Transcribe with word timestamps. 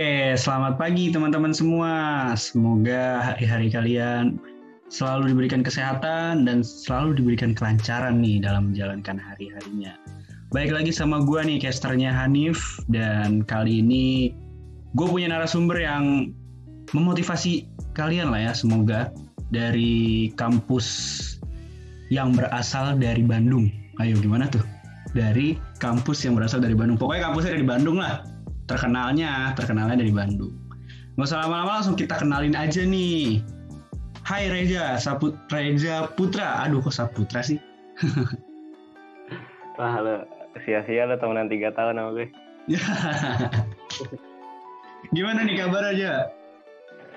Oke, 0.00 0.32
selamat 0.32 0.80
pagi 0.80 1.12
teman-teman 1.12 1.52
semua. 1.52 1.92
Semoga 2.32 3.20
hari-hari 3.20 3.68
kalian 3.68 4.40
selalu 4.88 5.36
diberikan 5.36 5.60
kesehatan 5.60 6.48
dan 6.48 6.64
selalu 6.64 7.20
diberikan 7.20 7.52
kelancaran 7.52 8.16
nih 8.16 8.40
dalam 8.40 8.72
menjalankan 8.72 9.20
hari-harinya. 9.20 9.92
Baik 10.56 10.72
lagi 10.72 10.88
sama 10.88 11.20
gue 11.20 11.44
nih, 11.44 11.60
casternya 11.60 12.16
Hanif. 12.16 12.80
Dan 12.88 13.44
kali 13.44 13.84
ini 13.84 14.32
gue 14.96 15.04
punya 15.04 15.36
narasumber 15.36 15.76
yang 15.76 16.32
memotivasi 16.96 17.68
kalian 17.92 18.32
lah 18.32 18.40
ya, 18.40 18.52
semoga. 18.56 19.12
Dari 19.52 20.32
kampus 20.32 20.88
yang 22.08 22.32
berasal 22.32 22.96
dari 22.96 23.20
Bandung. 23.20 23.68
Ayo, 24.00 24.16
gimana 24.16 24.48
tuh? 24.48 24.64
Dari 25.12 25.60
kampus 25.76 26.24
yang 26.24 26.40
berasal 26.40 26.64
dari 26.64 26.72
Bandung. 26.72 26.96
Pokoknya 26.96 27.28
kampusnya 27.28 27.52
dari 27.52 27.68
Bandung 27.68 28.00
lah 28.00 28.39
terkenalnya 28.70 29.50
terkenalnya 29.58 29.98
dari 29.98 30.14
Bandung. 30.14 30.54
Nggak 31.18 31.26
usah 31.26 31.42
lama-lama 31.42 31.82
langsung 31.82 31.98
kita 31.98 32.14
kenalin 32.14 32.54
aja 32.54 32.86
nih. 32.86 33.42
Hai 34.22 34.46
Reza 34.46 34.94
Saput 35.02 35.34
Reza 35.50 36.06
Putra. 36.14 36.62
Aduh 36.62 36.78
kok 36.78 36.94
Saputra 36.94 37.42
sih? 37.42 37.58
Wah 39.78 39.98
lo 39.98 40.22
sia-sia 40.62 41.10
lo 41.10 41.18
temenan 41.18 41.50
tiga 41.50 41.74
tahun 41.74 41.98
sama 41.98 42.10
gue. 42.14 42.26
Gimana 45.16 45.42
nih 45.42 45.56
kabar 45.58 45.90
aja? 45.90 46.30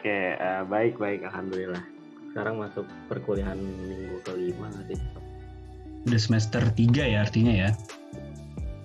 Oke 0.01 0.33
uh, 0.41 0.65
baik 0.65 0.97
baik 0.97 1.21
alhamdulillah. 1.29 1.85
Sekarang 2.33 2.57
masuk 2.57 2.89
perkuliahan 3.05 3.61
minggu 3.61 4.17
kelima 4.25 4.73
nanti 4.73 4.97
udah 6.03 6.19
semester 6.19 6.59
tiga 6.75 7.07
ya 7.07 7.23
artinya 7.23 7.53
ya? 7.53 7.69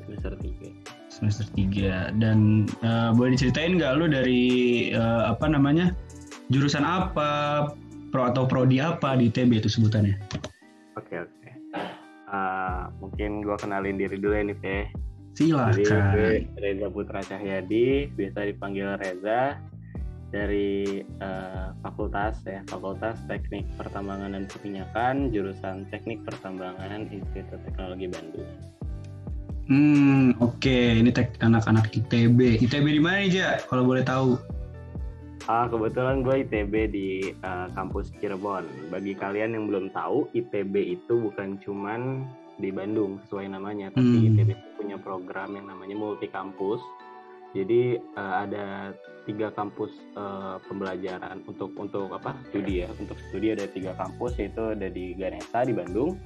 Semester 0.06 0.38
tiga 0.38 0.77
semester 1.18 1.46
3 1.58 2.22
dan 2.22 2.70
uh, 2.86 3.10
boleh 3.10 3.34
diceritain 3.34 3.74
nggak 3.74 3.92
lu 3.98 4.06
dari 4.06 4.42
uh, 4.94 5.34
apa 5.34 5.50
namanya 5.50 5.90
jurusan 6.54 6.86
apa 6.86 7.66
pro 8.14 8.30
atau 8.30 8.46
prodi 8.46 8.78
apa 8.78 9.18
di 9.18 9.28
ITB 9.28 9.58
itu 9.58 9.68
sebutannya? 9.68 10.14
Oke 10.94 11.18
okay, 11.18 11.18
oke. 11.26 11.34
Okay. 11.42 11.54
uh, 12.30 12.34
eh, 12.38 12.82
mungkin 13.02 13.30
gua 13.42 13.58
kenalin 13.58 13.98
diri 13.98 14.16
dulu 14.16 14.32
ya 14.38 14.42
nih 14.46 14.58
Teh 14.62 14.84
silakan. 15.34 16.46
Reza 16.56 16.88
Putra 16.90 17.20
Cahyadi 17.26 18.10
biasa 18.14 18.48
dipanggil 18.48 18.94
Reza 18.96 19.58
dari 20.28 21.00
uh, 21.24 21.72
fakultas 21.80 22.44
ya 22.44 22.60
fakultas 22.68 23.16
teknik 23.26 23.64
pertambangan 23.80 24.36
dan 24.36 24.44
perminyakan 24.44 25.32
jurusan 25.32 25.88
teknik 25.88 26.20
pertambangan 26.28 27.08
Institut 27.08 27.64
Teknologi 27.64 28.12
Bandung 28.12 28.77
Hmm, 29.68 30.32
oke. 30.40 30.64
Okay. 30.64 31.04
Ini 31.04 31.12
tek 31.12 31.36
anak-anak 31.44 31.92
ITB. 31.92 32.64
ITB 32.64 32.86
di 32.88 33.02
mana 33.04 33.20
aja? 33.20 33.60
Kalau 33.68 33.84
boleh 33.84 34.00
tahu. 34.00 34.40
Ah, 35.48 35.68
kebetulan 35.68 36.24
gue 36.24 36.44
ITB 36.44 36.74
di 36.92 37.08
uh, 37.44 37.68
kampus 37.76 38.12
Cirebon. 38.20 38.64
Bagi 38.88 39.12
kalian 39.16 39.56
yang 39.56 39.68
belum 39.68 39.92
tahu, 39.92 40.28
ITB 40.32 40.72
itu 41.00 41.20
bukan 41.20 41.60
cuman 41.60 42.24
di 42.60 42.68
Bandung 42.72 43.20
sesuai 43.24 43.56
namanya, 43.56 43.92
tapi 43.92 44.08
hmm. 44.08 44.28
ITB 44.34 44.48
itu 44.56 44.68
punya 44.76 44.96
program 45.00 45.56
yang 45.56 45.68
namanya 45.68 45.96
multi 45.96 46.28
kampus. 46.28 46.80
Jadi 47.56 47.96
uh, 47.96 48.34
ada 48.44 48.92
tiga 49.24 49.48
kampus 49.52 49.92
uh, 50.16 50.60
pembelajaran 50.68 51.44
untuk 51.48 51.72
untuk 51.76 52.12
apa 52.12 52.36
studi 52.48 52.84
ya. 52.84 52.88
Untuk 52.96 53.16
studi 53.28 53.52
ada 53.52 53.68
tiga 53.68 53.92
kampus 53.96 54.36
yaitu 54.40 54.76
ada 54.76 54.88
di 54.88 55.12
Ganesa 55.16 55.64
di 55.64 55.72
Bandung, 55.76 56.16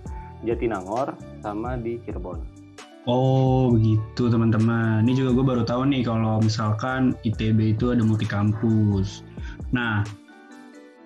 Jatinangor, 0.47 1.15
sama 1.43 1.79
di 1.79 1.99
Cirebon. 2.03 2.62
Oh 3.11 3.75
begitu 3.75 4.31
teman-teman. 4.31 5.03
Ini 5.03 5.13
juga 5.19 5.31
gue 5.35 5.45
baru 5.45 5.63
tahu 5.67 5.91
nih 5.91 6.07
kalau 6.07 6.39
misalkan 6.39 7.19
ITB 7.27 7.75
itu 7.75 7.91
ada 7.91 8.07
multi 8.07 8.27
kampus. 8.29 9.27
Nah 9.75 10.07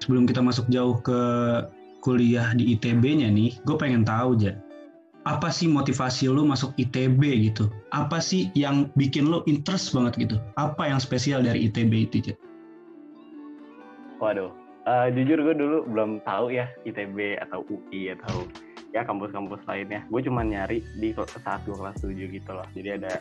sebelum 0.05 0.29
kita 0.29 0.45
masuk 0.45 0.69
jauh 0.69 1.01
ke 1.01 1.21
kuliah 2.05 2.53
di 2.53 2.77
ITB-nya 2.77 3.33
nih, 3.33 3.57
gue 3.65 3.77
pengen 3.81 4.05
tahu 4.05 4.37
aja 4.39 4.61
apa 5.27 5.51
sih 5.51 5.67
motivasi 5.67 6.31
lo 6.31 6.47
masuk 6.47 6.71
ITB 6.79 7.51
gitu? 7.51 7.67
Apa 7.91 8.23
sih 8.23 8.47
yang 8.55 8.95
bikin 8.95 9.27
lo 9.27 9.43
interest 9.51 9.91
banget 9.91 10.15
gitu? 10.23 10.37
Apa 10.55 10.87
yang 10.87 11.03
spesial 11.03 11.43
dari 11.43 11.67
ITB 11.67 11.93
itu, 12.07 12.31
Jat? 12.31 12.39
Waduh, 14.23 14.55
uh, 14.87 15.11
jujur 15.11 15.43
gue 15.43 15.55
dulu 15.59 15.83
belum 15.91 16.23
tahu 16.23 16.55
ya 16.55 16.71
ITB 16.87 17.43
atau 17.43 17.67
UI 17.67 18.15
atau 18.15 18.47
ya 18.97 19.05
kampus-kampus 19.05 19.61
lainnya. 19.69 20.09
Gue 20.09 20.25
cuma 20.25 20.41
nyari 20.41 20.81
di 20.97 21.13
saat 21.13 21.61
gue 21.69 21.77
kelas 21.77 22.01
7 22.01 22.17
gitu 22.17 22.51
loh. 22.57 22.65
Jadi 22.73 22.89
ada 22.97 23.21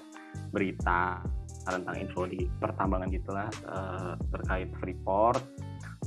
berita 0.56 1.20
tentang 1.68 1.98
info 2.00 2.24
di 2.30 2.48
pertambangan 2.62 3.12
gitulah 3.12 3.50
uh, 3.68 4.16
terkait 4.32 4.72
Freeport. 4.80 5.44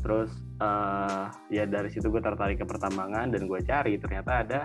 Terus 0.01 0.33
uh, 0.65 1.29
ya 1.53 1.69
dari 1.69 1.93
situ 1.93 2.09
gue 2.09 2.23
tertarik 2.25 2.65
ke 2.65 2.65
pertambangan 2.65 3.29
dan 3.29 3.45
gue 3.45 3.61
cari. 3.61 4.01
Ternyata 4.01 4.33
ada 4.41 4.61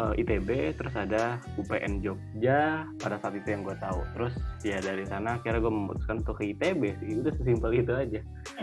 uh, 0.00 0.16
eh, 0.16 0.24
ITB 0.24 0.80
terus 0.80 0.94
ada 0.96 1.36
UPN 1.60 2.00
Jogja 2.00 2.88
pada 2.96 3.20
saat 3.20 3.36
itu 3.36 3.52
yang 3.52 3.68
gue 3.68 3.76
tahu. 3.76 4.00
Terus 4.16 4.34
ya 4.64 4.80
dari 4.80 5.04
sana 5.04 5.36
akhirnya 5.36 5.60
gue 5.60 5.72
memutuskan 5.76 6.24
untuk 6.24 6.40
ke 6.40 6.56
ITB 6.56 6.96
sih. 7.04 7.20
Udah 7.20 7.32
sesimpel 7.36 7.84
itu 7.84 7.92
aja. 7.92 8.20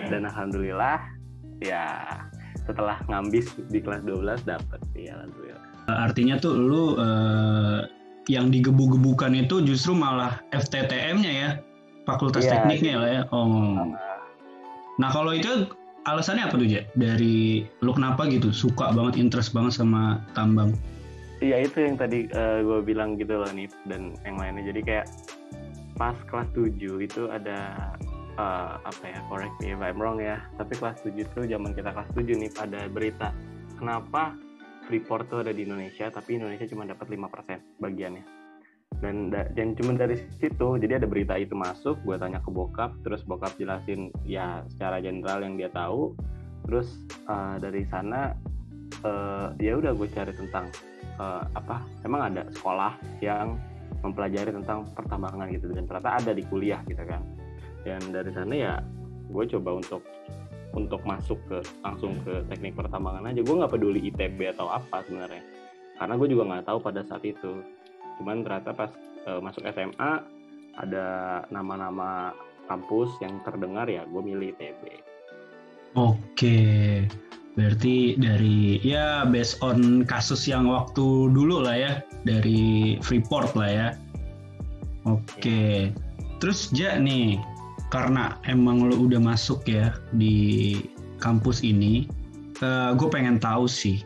Dan 0.09 0.25
alhamdulillah 0.25 0.97
ya 1.61 1.85
setelah 2.69 3.01
ngambis 3.09 3.49
di 3.73 3.81
kelas 3.81 4.05
12 4.05 4.45
dapet 4.45 4.79
ya 4.93 5.17
alhamdulillah. 5.17 5.63
Artinya 5.89 6.37
tuh 6.37 6.53
lu 6.53 6.93
uh, 7.01 7.81
yang 8.29 8.53
digebu-gebukan 8.53 9.33
itu 9.33 9.65
justru 9.65 9.97
malah 9.97 10.37
FTTM-nya 10.53 11.31
ya, 11.33 11.49
Fakultas 12.05 12.45
ya, 12.45 12.61
Tekniknya 12.61 12.95
lah 13.01 13.09
ya. 13.09 13.21
Oh. 13.33 13.89
Nah 15.01 15.09
kalau 15.09 15.33
itu 15.33 15.65
alasannya 16.05 16.45
apa 16.45 16.61
tuh 16.61 16.69
ya? 16.69 16.85
Dari 16.93 17.65
lu 17.81 17.91
kenapa 17.97 18.29
gitu 18.29 18.53
suka 18.53 18.93
banget 18.93 19.17
interest 19.17 19.49
banget 19.57 19.81
sama 19.81 20.21
tambang? 20.37 20.77
Iya 21.41 21.65
itu 21.65 21.81
yang 21.81 21.97
tadi 21.97 22.29
uh, 22.37 22.59
eh, 22.59 22.67
gue 22.67 22.79
bilang 22.85 23.17
gitu 23.17 23.41
loh 23.41 23.49
nih 23.49 23.71
dan 23.89 24.13
yang 24.27 24.37
lainnya 24.37 24.69
jadi 24.75 24.81
kayak 24.85 25.05
pas 25.95 26.15
kelas 26.27 26.47
7 26.53 26.77
itu 26.99 27.31
ada 27.31 27.91
uh, 28.39 28.79
apa 28.79 29.03
ya 29.03 29.19
correct 29.27 29.59
me 29.59 29.75
if 29.75 29.81
I'm 29.83 29.99
wrong 29.99 30.23
ya 30.23 30.39
tapi 30.55 30.79
kelas 30.79 31.03
7 31.03 31.11
itu 31.19 31.39
zaman 31.43 31.75
kita 31.75 31.91
kelas 31.91 32.09
7 32.15 32.23
nih 32.39 32.51
pada 32.55 32.87
berita 32.87 33.35
kenapa 33.75 34.39
Freeport 34.89 35.29
tuh 35.29 35.45
ada 35.45 35.53
di 35.53 35.69
Indonesia 35.69 36.09
tapi 36.09 36.41
Indonesia 36.41 36.65
cuma 36.65 36.81
dapat 36.89 37.13
5% 37.13 37.77
bagiannya. 37.77 38.25
Dan 38.99 39.29
dan 39.29 39.77
cuma 39.77 39.93
dari 39.93 40.17
situ 40.41 40.81
jadi 40.81 40.97
ada 40.97 41.05
berita 41.05 41.37
itu 41.37 41.53
masuk 41.53 42.01
gue 42.01 42.17
tanya 42.17 42.41
ke 42.41 42.49
bokap 42.49 42.97
terus 43.05 43.21
bokap 43.21 43.53
jelasin 43.61 44.09
ya 44.25 44.65
secara 44.73 44.97
general 44.97 45.45
yang 45.45 45.61
dia 45.61 45.69
tahu. 45.69 46.17
Terus 46.65 46.89
uh, 47.29 47.61
dari 47.61 47.85
sana 47.85 48.33
uh, 49.05 49.53
ya 49.61 49.77
udah 49.77 49.93
gue 49.93 50.09
cari 50.09 50.33
tentang 50.33 50.73
uh, 51.21 51.45
apa 51.53 51.85
emang 52.01 52.33
ada 52.33 52.49
sekolah 52.49 52.97
yang 53.21 53.61
mempelajari 54.01 54.49
tentang 54.49 54.89
pertambangan 54.97 55.53
gitu 55.53 55.69
dan 55.69 55.85
ternyata 55.85 56.17
ada 56.17 56.31
di 56.33 56.43
kuliah 56.49 56.81
gitu 56.89 57.03
kan 57.03 57.21
dan 57.87 58.01
dari 58.11 58.31
sana 58.33 58.53
ya 58.53 58.73
gue 59.29 59.45
coba 59.57 59.79
untuk 59.79 60.03
untuk 60.77 61.01
masuk 61.01 61.39
ke 61.49 61.59
langsung 61.81 62.13
ke 62.23 62.45
teknik 62.49 62.77
pertambangan 62.77 63.29
aja. 63.29 63.41
Gue 63.41 63.55
nggak 63.57 63.73
peduli 63.73 63.99
ITB 64.13 64.53
atau 64.53 64.69
apa 64.69 65.01
sebenarnya. 65.05 65.41
Karena 65.97 66.13
gue 66.15 66.27
juga 66.29 66.43
nggak 66.45 66.65
tahu 66.69 66.79
pada 66.79 67.01
saat 67.03 67.25
itu. 67.25 67.61
Cuman 68.21 68.45
ternyata 68.45 68.71
pas 68.71 68.91
uh, 69.25 69.41
masuk 69.41 69.65
SMA 69.69 70.11
ada 70.77 71.07
nama-nama 71.49 72.31
kampus 72.69 73.09
yang 73.19 73.41
terdengar 73.41 73.89
ya 73.89 74.05
gue 74.05 74.21
milih 74.21 74.53
ITB 74.53 75.09
oke. 75.97 76.59
Berarti 77.57 78.15
dari 78.15 78.79
ya 78.85 79.25
based 79.27 79.59
on 79.65 80.05
kasus 80.05 80.45
yang 80.45 80.69
waktu 80.69 81.33
dulu 81.33 81.65
lah 81.65 81.75
ya 81.75 81.93
dari 82.23 82.95
Freeport 83.01 83.57
lah 83.57 83.69
ya. 83.69 83.89
Oke. 85.09 85.91
Terus 86.39 86.71
Ja 86.71 86.95
nih 86.95 87.35
karena 87.89 88.37
emang 88.45 88.85
lo 88.85 88.95
udah 88.95 89.17
masuk 89.17 89.65
ya 89.65 89.97
di 90.13 90.77
kampus 91.17 91.65
ini, 91.65 92.05
uh, 92.61 92.65
eh, 92.65 92.91
gue 92.95 93.09
pengen 93.09 93.41
tahu 93.41 93.65
sih 93.65 94.01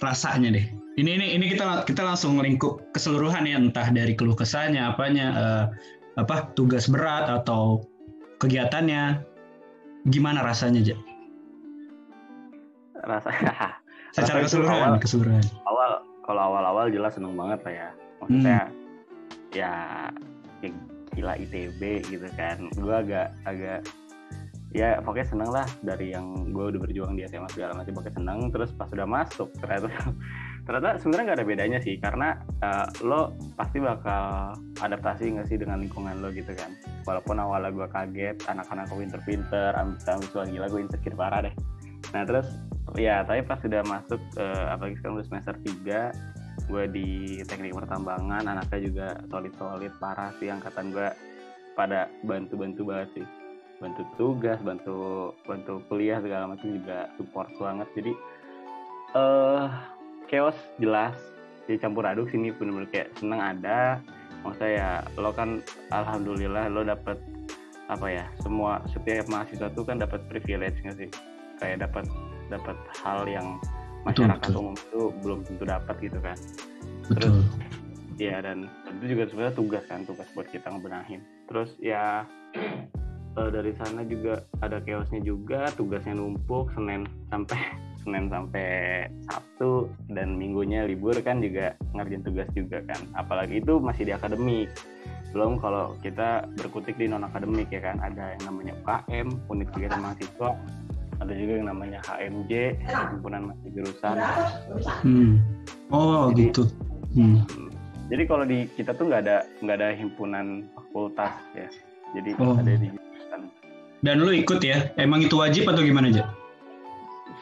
rasanya 0.00 0.52
deh. 0.52 0.66
Ini 0.94 1.10
ini 1.18 1.26
ini 1.34 1.44
kita 1.50 1.84
kita 1.84 2.06
langsung 2.06 2.38
lingkup 2.38 2.92
keseluruhan 2.94 3.44
ya 3.50 3.58
entah 3.58 3.88
dari 3.90 4.14
keluh 4.14 4.36
kesahnya 4.36 4.94
apanya 4.94 5.26
uh, 5.34 5.64
apa 6.20 6.54
tugas 6.54 6.86
berat 6.86 7.26
atau 7.26 7.82
kegiatannya 8.38 9.20
gimana 10.08 10.40
rasanya 10.44 10.80
aja? 10.84 10.96
Rasanya 13.04 13.76
secara 14.16 14.40
keseluruhan 14.48 14.96
awal, 14.96 15.02
keseluruhan. 15.02 15.44
Awal 15.68 15.90
kalau 16.24 16.42
awal-awal 16.54 16.86
jelas 16.88 17.12
seneng 17.18 17.36
banget 17.36 17.60
lah 17.68 17.74
ya. 17.74 17.88
Maksudnya 18.22 18.58
hmm. 18.64 19.52
ya, 19.52 19.72
ya 20.64 20.72
gila 21.14 21.38
ITB 21.38 21.80
gitu 22.10 22.28
kan. 22.34 22.68
Gue 22.74 22.94
agak 22.94 23.32
agak 23.46 23.86
ya 24.74 24.98
pokoknya 24.98 25.28
seneng 25.30 25.50
lah 25.54 25.66
dari 25.86 26.10
yang 26.10 26.50
gue 26.50 26.64
udah 26.74 26.80
berjuang 26.82 27.14
di 27.14 27.22
SMA 27.30 27.46
segala 27.54 27.78
macam 27.78 27.94
pokoknya 27.94 28.14
seneng. 28.18 28.38
Terus 28.50 28.70
pas 28.74 28.90
udah 28.90 29.06
masuk 29.06 29.48
ternyata 29.62 29.88
ternyata 30.66 30.90
sebenarnya 30.98 31.24
nggak 31.30 31.38
ada 31.38 31.46
bedanya 31.46 31.78
sih 31.78 31.94
karena 32.00 32.28
uh, 32.64 32.88
lo 33.04 33.36
pasti 33.54 33.78
bakal 33.78 34.56
adaptasi 34.80 35.36
nggak 35.38 35.46
sih 35.46 35.56
dengan 35.60 35.78
lingkungan 35.80 36.18
lo 36.18 36.34
gitu 36.34 36.50
kan. 36.52 36.74
Walaupun 37.06 37.38
awalnya 37.38 37.70
gue 37.70 37.86
kaget 37.86 38.36
anak-anak 38.50 38.90
gue 38.90 38.98
pinter-pinter 39.06 39.70
ambis-ambis 39.78 40.34
gila 40.34 40.66
gue 40.66 40.80
insecure 40.82 41.16
parah 41.16 41.46
deh. 41.46 41.54
Nah 42.10 42.22
terus 42.26 42.50
ya 42.98 43.26
tapi 43.26 43.42
pas 43.42 43.58
sudah 43.58 43.82
masuk 43.86 44.20
uh, 44.38 44.74
apalagi 44.74 44.98
sekarang 45.00 45.18
udah 45.18 45.26
semester 45.26 45.54
3 45.62 46.33
gue 46.64 46.84
di 46.88 47.08
teknik 47.44 47.76
pertambangan 47.76 48.46
anaknya 48.46 48.80
juga 48.80 49.08
solid-solid 49.28 49.92
parah 50.00 50.32
sih 50.40 50.48
angkatan 50.48 50.94
gue 50.94 51.08
pada 51.74 52.08
bantu-bantu 52.22 52.82
banget 52.86 53.08
sih. 53.20 53.26
Bantu 53.82 54.02
tugas 54.16 54.58
bantu 54.62 55.30
bantu 55.44 55.82
kuliah 55.90 56.22
segala 56.22 56.54
macam 56.54 56.70
juga 56.70 57.10
support 57.18 57.50
banget. 57.58 57.88
Jadi 57.98 58.12
uh, 59.18 59.66
chaos 60.30 60.56
jelas. 60.78 61.14
Jadi 61.64 61.80
campur 61.80 62.04
aduk 62.04 62.28
sini 62.28 62.52
bener-bener 62.54 62.88
kayak 62.92 63.12
seneng 63.18 63.40
ada. 63.40 63.98
Maksudnya 64.44 64.70
ya 64.76 64.90
lo 65.16 65.32
kan 65.32 65.64
alhamdulillah 65.88 66.68
lo 66.68 66.84
dapet 66.84 67.16
apa 67.84 68.06
ya 68.08 68.24
semua 68.40 68.80
setiap 68.88 69.28
mahasiswa 69.28 69.68
tuh 69.72 69.84
kan 69.84 70.00
dapat 70.00 70.20
privilege 70.28 70.80
nggak 70.84 70.96
sih? 70.96 71.10
Kayak 71.60 71.88
dapat 71.88 72.04
dapat 72.52 72.76
hal 73.00 73.24
yang 73.24 73.56
masyarakat 74.04 74.48
betul, 74.48 74.60
umum 74.60 74.74
itu 74.76 75.02
belum 75.24 75.38
tentu 75.48 75.64
dapat 75.64 75.96
gitu 76.00 76.18
kan. 76.20 76.38
Betul. 77.04 77.16
terus 77.16 77.46
ya 78.14 78.38
dan 78.38 78.70
itu 79.00 79.04
juga 79.16 79.22
sebenarnya 79.28 79.54
tugas 79.58 79.84
kan 79.90 80.00
tugas 80.06 80.28
buat 80.36 80.48
kita 80.52 80.66
ngebenahin. 80.70 81.20
Terus 81.50 81.70
ya 81.82 82.24
uh, 83.36 83.50
dari 83.50 83.72
sana 83.76 84.06
juga 84.06 84.44
ada 84.62 84.78
chaosnya 84.84 85.20
juga 85.24 85.68
tugasnya 85.74 86.14
numpuk 86.16 86.70
senin 86.76 87.08
sampai 87.28 87.58
senin 88.04 88.28
sampai 88.28 88.68
sabtu 89.32 89.88
dan 90.12 90.36
minggunya 90.36 90.84
libur 90.84 91.16
kan 91.24 91.40
juga 91.40 91.74
ngerjain 91.96 92.24
tugas 92.24 92.48
juga 92.52 92.84
kan. 92.84 93.00
Apalagi 93.16 93.64
itu 93.64 93.80
masih 93.80 94.08
di 94.08 94.12
akademik. 94.12 94.68
Belum 95.34 95.58
kalau 95.58 95.98
kita 95.98 96.46
berkutik 96.54 96.94
di 96.94 97.10
non 97.10 97.26
akademik 97.26 97.66
ya 97.72 97.82
kan 97.82 97.98
ada 97.98 98.38
yang 98.38 98.54
namanya 98.54 98.72
UKM 98.84 99.28
unit 99.50 99.68
kegiatan 99.74 99.98
mahasiswa 99.98 100.54
ada 101.24 101.34
juga 101.34 101.52
yang 101.56 101.68
namanya 101.72 101.98
HMJ 102.04 102.52
himpunan 102.84 103.40
mahasiswa 103.48 103.70
jurusan 103.72 104.16
hmm. 105.02 105.32
oh 105.88 106.28
jadi, 106.30 106.42
gitu 106.52 106.62
hmm. 107.16 107.40
hmm. 107.48 107.70
jadi 108.12 108.22
kalau 108.28 108.44
di 108.44 108.58
kita 108.76 108.92
tuh 108.92 109.04
nggak 109.08 109.22
ada 109.24 109.36
nggak 109.64 109.76
ada 109.80 109.88
himpunan 109.96 110.46
fakultas 110.76 111.32
ya 111.56 111.68
jadi 112.12 112.30
oh. 112.36 112.60
ada 112.60 112.72
di 112.76 112.88
jurusan 112.92 113.40
dan 114.04 114.16
lu 114.20 114.32
ikut 114.36 114.60
ya 114.60 114.92
emang 115.00 115.24
itu 115.24 115.40
wajib 115.40 115.64
atau 115.64 115.80
gimana 115.80 116.12
aja 116.12 116.28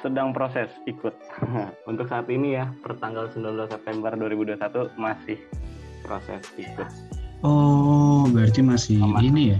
sedang 0.02 0.34
proses 0.34 0.70
ikut 0.86 1.14
untuk 1.90 2.06
saat 2.06 2.26
ini 2.30 2.58
ya 2.58 2.70
pertanggal 2.82 3.30
19 3.34 3.70
September 3.70 4.10
2021 4.14 4.94
masih 4.98 5.38
proses 6.06 6.42
ikut 6.54 6.88
oh 7.42 8.26
berarti 8.30 8.62
masih 8.62 8.98
Sama. 9.02 9.18
ini 9.22 9.54
ya 9.54 9.58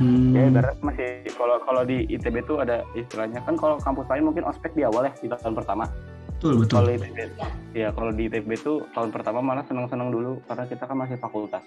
Hmm. 0.00 0.32
Ya 0.32 0.48
ibarat 0.48 0.78
masih 0.80 1.28
kalau 1.36 1.60
kalau 1.68 1.82
di 1.84 2.08
ITB 2.08 2.40
itu 2.40 2.56
ada 2.56 2.80
istilahnya 2.96 3.44
kan 3.44 3.60
kalau 3.60 3.76
kampus 3.76 4.08
lain 4.08 4.24
mungkin 4.24 4.44
ospek 4.48 4.72
di 4.72 4.88
awal 4.88 5.08
ya 5.08 5.12
di 5.20 5.28
tahun 5.28 5.52
pertama. 5.52 5.84
Betul 6.38 6.64
betul. 6.64 6.76
Kalau 6.80 6.90
ITB 6.96 7.16
ya 7.76 7.88
kalau 7.92 8.10
di 8.14 8.22
ITB 8.32 8.48
itu 8.56 8.74
tahun 8.96 9.10
pertama 9.12 9.44
malah 9.44 9.64
senang-senang 9.68 10.08
dulu 10.08 10.40
karena 10.48 10.64
kita 10.64 10.84
kan 10.88 10.96
masih 10.96 11.20
fakultas. 11.20 11.62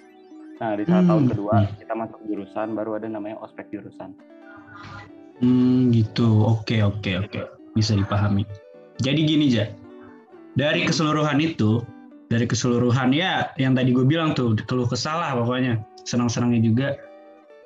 Nah 0.58 0.74
di 0.80 0.84
saat 0.88 1.06
hmm. 1.06 1.10
tahun 1.12 1.24
kedua 1.30 1.56
kita 1.78 1.94
masuk 1.94 2.20
jurusan 2.26 2.68
baru 2.74 2.98
ada 2.98 3.08
namanya 3.12 3.38
ospek 3.46 3.70
jurusan. 3.70 4.16
Hmm 5.44 5.92
gitu. 5.92 6.48
Oke 6.48 6.82
oke 6.82 7.12
oke. 7.28 7.42
Bisa 7.76 7.94
dipahami. 7.94 8.48
Jadi 9.04 9.20
gini 9.28 9.52
ja. 9.52 9.68
Dari 10.56 10.88
keseluruhan 10.88 11.36
itu, 11.44 11.84
dari 12.32 12.48
keseluruhan 12.48 13.12
ya 13.12 13.52
yang 13.60 13.76
tadi 13.76 13.92
gue 13.92 14.08
bilang 14.08 14.32
tuh 14.32 14.56
keluh 14.64 14.88
kesah 14.88 15.20
lah 15.20 15.32
pokoknya. 15.36 15.84
Senang-senangnya 16.08 16.62
juga 16.64 16.88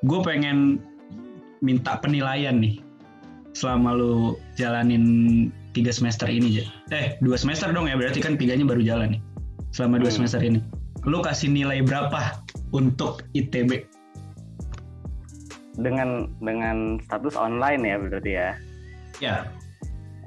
gue 0.07 0.19
pengen 0.23 0.79
minta 1.59 1.99
penilaian 1.99 2.55
nih 2.55 2.79
selama 3.51 3.91
lu 3.91 4.39
jalanin 4.55 5.03
tiga 5.75 5.91
semester 5.91 6.31
ini 6.31 6.59
aja. 6.59 6.65
Eh 6.95 7.07
dua 7.19 7.35
semester 7.35 7.69
dong 7.75 7.91
ya 7.91 7.99
berarti 7.99 8.23
kan 8.23 8.39
tiganya 8.39 8.63
baru 8.63 8.79
jalan 8.79 9.19
nih 9.19 9.21
selama 9.75 9.99
dua 9.99 10.11
hmm. 10.11 10.17
semester 10.23 10.39
ini. 10.39 10.59
Lu 11.03 11.19
kasih 11.19 11.51
nilai 11.51 11.83
berapa 11.83 12.39
untuk 12.71 13.27
ITB? 13.35 13.87
Dengan 15.79 16.31
dengan 16.43 16.99
status 17.03 17.35
online 17.35 17.81
ya 17.83 17.95
berarti 17.99 18.31
ya? 18.31 18.49
Ya. 19.19 19.35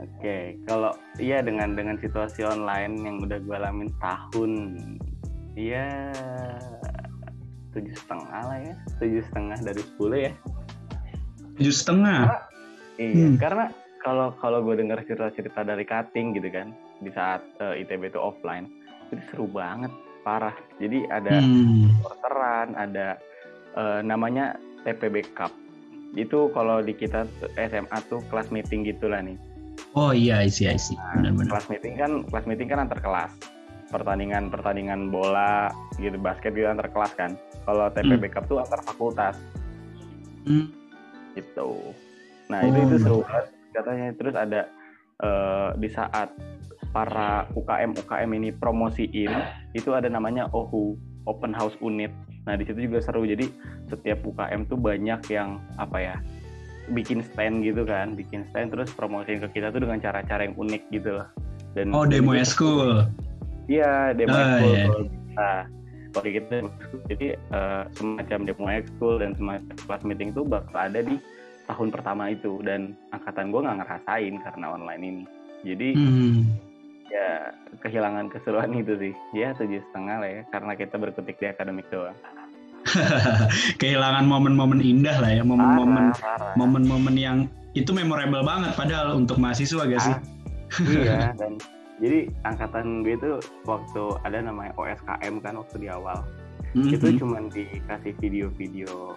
Oke, 0.02 0.18
okay. 0.18 0.42
kalau 0.66 0.90
iya 1.22 1.38
dengan 1.46 1.78
dengan 1.78 1.94
situasi 1.94 2.42
online 2.42 2.98
yang 3.06 3.22
udah 3.22 3.38
gue 3.38 3.54
alamin 3.54 3.86
tahun, 4.02 4.52
iya 5.54 6.10
tujuh 7.72 7.94
setengah 7.96 8.40
lah 8.46 8.58
ya. 8.60 8.74
Tujuh 9.00 9.22
setengah 9.28 9.58
dari 9.60 9.82
sepuluh 9.82 10.18
ya. 10.18 10.32
Tujuh 11.58 11.74
setengah? 11.74 12.20
Iya 13.00 13.28
hmm. 13.32 13.36
karena 13.40 13.72
kalau 14.04 14.34
kalau 14.36 14.60
gue 14.60 14.76
dengar 14.76 15.00
cerita-cerita 15.02 15.64
dari 15.64 15.84
cutting 15.88 16.36
gitu 16.36 16.48
kan 16.52 16.76
di 17.00 17.10
saat 17.14 17.40
uh, 17.62 17.72
eh, 17.72 17.82
ITB 17.86 18.12
itu 18.12 18.20
offline 18.20 18.68
itu 19.10 19.22
seru 19.32 19.48
banget 19.48 19.90
parah. 20.22 20.54
Jadi 20.78 21.08
ada 21.08 21.40
hmm. 21.40 21.98
ada 22.76 23.16
uh, 23.74 24.00
namanya 24.04 24.56
TPB 24.84 25.32
Cup. 25.32 25.50
Itu 26.12 26.52
kalau 26.52 26.84
di 26.84 26.92
kita 26.92 27.24
SMA 27.56 27.98
tuh 28.12 28.20
kelas 28.28 28.52
meeting 28.52 28.84
gitulah 28.84 29.24
nih. 29.24 29.40
Oh 29.92 30.12
iya 30.12 30.40
isi 30.44 30.64
isi 30.68 30.96
nah, 30.96 31.32
kelas 31.44 31.68
meeting 31.68 32.00
kan 32.00 32.24
kelas 32.28 32.44
meeting 32.48 32.68
kan 32.68 32.80
antar 32.80 33.00
kelas 33.00 33.32
pertandingan 33.92 34.48
pertandingan 34.48 35.12
bola 35.12 35.68
gitu 36.00 36.16
basket 36.16 36.56
gitu 36.56 36.66
antar 36.66 36.88
kelas 36.88 37.12
kan. 37.12 37.36
Kalau 37.68 37.92
TPB 37.92 38.24
hmm. 38.26 38.34
Cup 38.34 38.44
tuh 38.48 38.58
antar 38.64 38.80
fakultas. 38.82 39.36
Hmm. 40.42 40.72
gitu. 41.38 41.94
Nah 42.50 42.60
oh. 42.64 42.68
itu 42.72 42.78
itu 42.88 42.96
seru 43.04 43.18
banget. 43.22 43.46
Katanya 43.72 44.08
terus 44.18 44.34
ada 44.34 44.60
uh, 45.22 45.70
di 45.78 45.88
saat 45.92 46.28
para 46.92 47.48
UKM 47.56 47.96
UKM 47.96 48.30
ini 48.36 48.48
promosiin 48.52 49.32
itu 49.72 49.90
ada 49.96 50.10
namanya 50.10 50.50
OHU 50.52 50.98
Open 51.24 51.54
House 51.54 51.78
Unit. 51.80 52.10
Nah 52.44 52.58
di 52.58 52.66
situ 52.66 52.90
juga 52.90 53.00
seru. 53.00 53.24
Jadi 53.24 53.48
setiap 53.88 54.24
UKM 54.26 54.66
tuh 54.68 54.76
banyak 54.76 55.20
yang 55.30 55.62
apa 55.78 55.98
ya 56.02 56.16
bikin 56.90 57.22
stand 57.22 57.62
gitu 57.64 57.86
kan. 57.86 58.18
Bikin 58.18 58.44
stand 58.50 58.74
terus 58.74 58.90
promosiin 58.92 59.40
ke 59.40 59.48
kita 59.60 59.70
tuh 59.70 59.86
dengan 59.86 60.02
cara-cara 60.02 60.44
yang 60.44 60.58
unik 60.58 60.82
gitu 60.90 61.22
loh. 61.22 61.28
Dan 61.72 61.96
oh 61.96 62.04
demo 62.04 62.36
school 62.44 63.08
Iya, 63.70 64.16
demo 64.16 64.34
oh, 64.34 64.40
ekskul 64.40 64.70
iya. 64.72 64.86
Nah, 65.32 65.60
kalau 66.12 66.28
gitu 66.28 66.56
jadi 67.08 67.26
uh, 67.54 67.82
semacam 67.96 68.40
demo 68.44 68.66
ekskul 68.68 69.14
dan 69.22 69.32
semacam 69.38 69.76
kelas 69.88 70.02
meeting 70.04 70.30
itu 70.34 70.42
bakal 70.44 70.76
ada 70.76 71.00
di 71.00 71.16
tahun 71.70 71.88
pertama 71.88 72.34
itu 72.34 72.60
dan 72.66 72.92
angkatan 73.14 73.48
gue 73.54 73.60
nggak 73.64 73.78
ngerasain 73.80 74.34
karena 74.44 74.66
online 74.74 75.02
ini. 75.02 75.24
Jadi 75.62 75.88
hmm. 75.94 76.38
ya 77.08 77.28
kehilangan 77.80 78.28
keseruan 78.34 78.74
itu 78.76 78.98
sih. 78.98 79.12
Ya 79.32 79.54
tujuh 79.56 79.80
setengah 79.90 80.16
lah 80.20 80.30
ya 80.30 80.42
karena 80.50 80.72
kita 80.74 80.94
berkutik 80.98 81.38
di 81.38 81.46
akademik 81.48 81.86
doang. 81.88 82.16
kehilangan 83.80 84.26
momen-momen 84.26 84.82
indah 84.82 85.14
lah 85.22 85.30
ya, 85.30 85.46
momen-momen 85.46 86.10
momen-momen 86.58 87.14
yang 87.14 87.46
itu 87.78 87.94
memorable 87.94 88.42
banget 88.42 88.74
padahal 88.74 89.16
untuk 89.16 89.38
mahasiswa 89.38 89.86
gak 89.86 90.02
sih? 90.02 90.12
Ah, 90.12 90.20
iya 90.90 91.18
dan 91.38 91.62
jadi 92.02 92.26
angkatan 92.42 93.06
gue 93.06 93.14
itu 93.14 93.38
waktu 93.62 94.04
ada 94.26 94.42
namanya 94.42 94.74
OSKM 94.74 95.38
kan 95.38 95.54
waktu 95.54 95.86
di 95.86 95.88
awal. 95.88 96.26
Mm-hmm. 96.72 96.94
itu 96.98 97.08
cuma 97.20 97.38
dikasih 97.52 98.16
video-video 98.16 99.14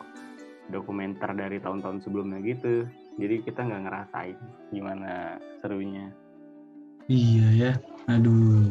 dokumenter 0.69 1.31
dari 1.33 1.57
tahun-tahun 1.57 2.05
sebelumnya 2.05 2.43
gitu. 2.45 2.85
Jadi 3.17 3.41
kita 3.41 3.65
nggak 3.65 3.83
ngerasain 3.89 4.37
gimana 4.69 5.41
serunya. 5.65 6.13
Iya 7.09 7.47
ya. 7.57 7.71
Aduh. 8.11 8.69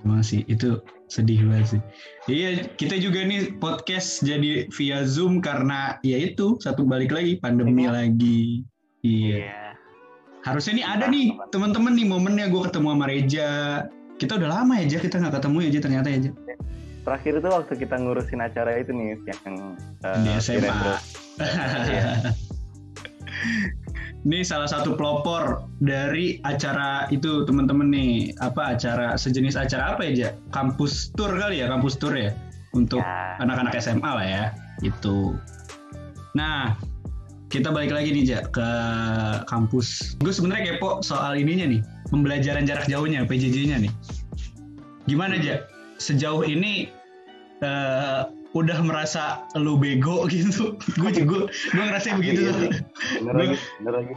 Emang 0.00 0.24
sih 0.24 0.48
itu 0.48 0.80
sedih 1.12 1.44
banget 1.44 1.76
sih. 1.76 1.80
Iya 2.32 2.64
kita 2.80 2.96
juga 2.96 3.20
nih 3.28 3.60
podcast 3.60 4.24
jadi 4.24 4.72
via 4.72 5.04
zoom 5.04 5.44
karena 5.44 6.00
ya 6.00 6.16
itu 6.16 6.56
satu 6.64 6.88
balik 6.88 7.12
lagi 7.12 7.36
pandemi 7.36 7.84
ya. 7.84 7.92
lagi. 7.92 8.64
Iya. 9.04 9.36
Yeah 9.36 9.69
harusnya 10.46 10.72
nih 10.80 10.86
ada 10.86 11.04
nih 11.08 11.36
teman-teman. 11.52 11.92
nih 11.96 12.06
momennya 12.08 12.46
gue 12.48 12.62
ketemu 12.68 12.88
sama 12.96 13.06
Reja. 13.08 13.50
Kita 14.20 14.36
udah 14.36 14.48
lama 14.60 14.76
ya 14.80 15.00
kita 15.00 15.16
nggak 15.16 15.40
ketemu 15.40 15.56
ya 15.64 15.80
ternyata 15.80 16.08
ya 16.12 16.18
terakhir 17.04 17.32
itu 17.40 17.48
waktu 17.48 17.72
kita 17.80 17.94
ngurusin 17.96 18.40
acara 18.44 18.76
itu 18.76 18.92
nih 18.92 19.16
yang 19.26 19.56
uh, 20.04 20.16
di 20.20 20.30
SMA 20.36 20.70
Ini 24.20 24.44
salah 24.50 24.68
satu 24.68 24.94
pelopor 24.94 25.64
dari 25.80 26.44
acara 26.44 27.08
itu 27.08 27.48
teman-teman 27.48 27.88
nih. 27.88 28.36
Apa 28.44 28.76
acara 28.76 29.16
sejenis 29.16 29.56
acara 29.56 29.96
apa 29.96 30.04
ya 30.04 30.36
kampus 30.52 31.10
tour 31.16 31.32
kali 31.32 31.64
ya 31.64 31.66
kampus 31.72 31.96
tour 31.96 32.12
ya? 32.12 32.36
Untuk 32.76 33.00
ya. 33.00 33.40
anak-anak 33.40 33.74
ya. 33.74 33.80
SMA 33.80 34.10
lah 34.10 34.26
ya 34.26 34.44
itu. 34.84 35.34
Nah 36.36 36.76
kita 37.50 37.74
balik 37.74 37.90
lagi 37.90 38.14
nih 38.14 38.24
Ja 38.24 38.40
ke 38.46 38.68
kampus. 39.50 40.14
Gue 40.22 40.30
sebenarnya 40.30 40.78
kepo 40.78 41.02
soal 41.02 41.34
ininya 41.34 41.66
nih, 41.66 41.82
pembelajaran 42.14 42.62
jarak 42.62 42.86
jauhnya 42.86 43.26
PJJ-nya 43.26 43.82
nih. 43.82 43.92
gimana 45.08 45.34
aja 45.42 45.66
sejauh 45.98 46.46
ini 46.46 46.86
uh, 47.66 48.30
udah 48.54 48.78
merasa 48.86 49.42
lu 49.58 49.74
bego 49.74 50.24
gitu? 50.30 50.78
Gue 50.94 51.10
juga 51.10 51.50
gue 51.50 51.82
ngerasa 51.82 52.14
begitu. 52.14 52.46
Iya, 52.46 52.52
iya. 52.54 52.70
bener 53.18 53.34
lagi 53.34 53.56
bener 53.82 53.94
lagi. 53.98 54.14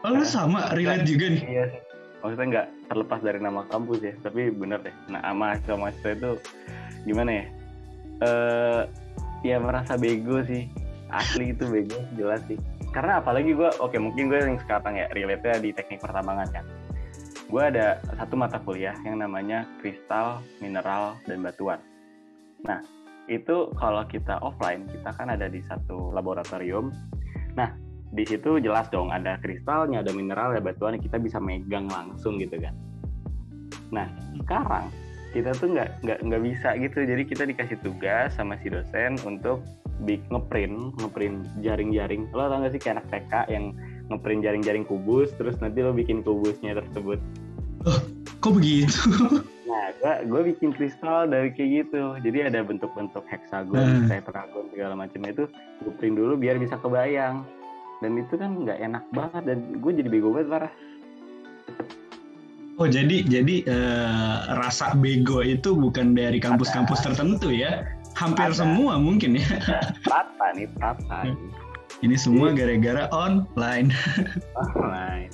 Oh 0.00 0.16
lu 0.16 0.24
sama? 0.24 0.72
Relate 0.72 1.04
juga 1.04 1.36
nih. 1.36 1.42
Iya 1.44 1.64
sih 1.76 1.80
maksudnya 2.20 2.46
nggak 2.52 2.66
terlepas 2.92 3.20
dari 3.24 3.40
nama 3.40 3.60
kampus 3.68 4.00
ya 4.00 4.12
tapi 4.24 4.48
bener 4.48 4.80
deh. 4.80 4.94
Nah 5.12 5.20
mahasiswa 5.36 5.76
mahasiswa 5.76 6.10
itu 6.16 6.30
gimana 7.04 7.30
ya? 7.32 7.44
Eh 8.24 8.82
ya 9.44 9.56
merasa 9.60 10.00
bego 10.00 10.40
sih 10.48 10.68
asli 11.10 11.52
itu 11.52 11.66
bego. 11.66 11.98
Jelas 12.16 12.42
sih. 12.46 12.58
Karena 12.90 13.22
apalagi 13.22 13.54
gue 13.54 13.70
oke 13.78 13.94
mungkin 14.02 14.26
gue 14.26 14.38
yang 14.38 14.58
sekarang 14.58 14.98
ya 14.98 15.06
relate 15.14 15.46
nya 15.46 15.56
di 15.62 15.70
teknik 15.70 16.02
pertambangan 16.02 16.48
kan. 16.50 16.64
Gue 17.50 17.62
ada 17.66 17.98
satu 18.14 18.34
mata 18.38 18.62
kuliah 18.62 18.94
yang 19.02 19.22
namanya 19.22 19.66
kristal 19.82 20.42
mineral 20.62 21.18
dan 21.26 21.42
batuan. 21.42 21.78
Nah 22.66 22.82
itu 23.30 23.70
kalau 23.78 24.02
kita 24.10 24.42
offline 24.42 24.90
kita 24.90 25.10
kan 25.14 25.30
ada 25.30 25.46
di 25.46 25.62
satu 25.66 26.10
laboratorium. 26.10 26.90
Nah 27.54 27.70
di 28.10 28.26
situ 28.26 28.58
jelas 28.58 28.90
dong 28.90 29.14
ada 29.14 29.38
kristalnya, 29.38 30.02
ada 30.02 30.10
mineral, 30.10 30.50
ada 30.50 30.62
batuan 30.62 30.98
kita 30.98 31.18
bisa 31.22 31.38
megang 31.38 31.86
langsung 31.86 32.42
gitu 32.42 32.58
kan. 32.58 32.74
Nah 33.94 34.10
sekarang 34.42 34.90
kita 35.30 35.54
tuh 35.54 35.70
nggak 35.70 36.02
nggak 36.02 36.18
nggak 36.26 36.42
bisa 36.42 36.74
gitu, 36.74 37.06
jadi 37.06 37.22
kita 37.22 37.42
dikasih 37.46 37.78
tugas 37.86 38.34
sama 38.34 38.58
si 38.58 38.66
dosen 38.66 39.14
untuk 39.22 39.62
big 40.04 40.20
ngeprint 40.32 40.96
ngeprint 41.00 41.44
jaring-jaring. 41.60 42.28
Lo 42.32 42.48
tau 42.48 42.60
gak 42.64 42.72
sih 42.74 42.80
kayak 42.80 43.00
anak 43.00 43.06
TK 43.12 43.32
yang 43.52 43.64
ngeprint 44.10 44.40
jaring-jaring 44.42 44.84
kubus, 44.84 45.30
terus 45.38 45.54
nanti 45.62 45.80
lo 45.80 45.94
bikin 45.94 46.20
kubusnya 46.24 46.76
tersebut. 46.76 47.20
kok 48.40 48.52
begitu 48.56 48.92
Nah, 49.70 49.94
gua 50.02 50.14
gua 50.26 50.40
bikin 50.42 50.74
kristal 50.74 51.30
dari 51.30 51.54
kayak 51.54 51.86
gitu. 51.86 52.18
Jadi 52.26 52.38
ada 52.42 52.66
bentuk-bentuk 52.66 53.22
heksagon, 53.30 53.78
Hmm. 53.78 54.10
tetragon 54.10 54.66
segala 54.74 54.98
macam 54.98 55.22
itu 55.22 55.46
gue 55.86 55.92
print 55.94 56.18
dulu 56.18 56.34
biar 56.34 56.58
bisa 56.58 56.74
kebayang. 56.82 57.46
Dan 58.02 58.18
itu 58.18 58.34
kan 58.34 58.66
nggak 58.66 58.80
enak 58.82 59.04
banget 59.14 59.42
dan 59.46 59.58
gue 59.78 59.92
jadi 59.94 60.08
bego 60.10 60.34
banget 60.34 60.48
parah. 60.50 60.72
oh 62.80 62.88
jadi 62.88 63.28
jadi 63.28 63.54
eh, 63.68 64.38
rasa 64.56 64.96
bego 64.96 65.44
itu 65.44 65.76
bukan 65.76 66.16
dari 66.16 66.40
kampus-kampus 66.40 67.04
tertentu 67.04 67.52
ya 67.52 67.84
hampir 68.18 68.50
Ada. 68.50 68.64
semua 68.66 68.98
mungkin 68.98 69.38
ya 69.38 69.46
Rata 70.06 70.46
nih, 70.56 70.66
rata. 70.78 71.18
nih. 71.26 71.36
ini 72.02 72.16
semua 72.16 72.50
gara-gara 72.54 73.06
online 73.12 73.92
Online. 74.78 75.30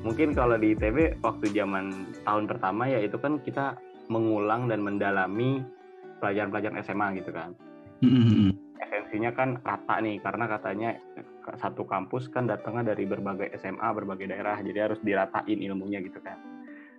Mungkin 0.00 0.32
kalau 0.32 0.56
di 0.56 0.72
ITB 0.72 1.20
waktu 1.20 1.52
zaman 1.52 2.08
tahun 2.24 2.48
pertama 2.48 2.88
ya 2.88 3.04
itu 3.04 3.20
kan 3.20 3.36
kita 3.44 3.76
mengulang 4.08 4.64
dan 4.66 4.80
mendalami 4.80 5.60
pelajaran-pelajaran 6.24 6.80
SMA 6.80 7.20
gitu 7.20 7.30
kan. 7.36 7.52
Mm-mm. 8.00 8.56
esensinya 8.80 9.28
kan 9.36 9.60
rata 9.60 10.00
nih 10.00 10.16
karena 10.24 10.48
katanya 10.48 10.96
satu 11.60 11.84
kampus 11.84 12.32
kan 12.32 12.48
datangnya 12.48 12.96
dari 12.96 13.04
berbagai 13.04 13.52
SMA 13.60 13.84
berbagai 13.92 14.32
daerah 14.32 14.56
jadi 14.56 14.88
harus 14.88 14.96
diratain 15.04 15.60
ilmunya 15.60 16.00
gitu 16.00 16.16
kan 16.24 16.40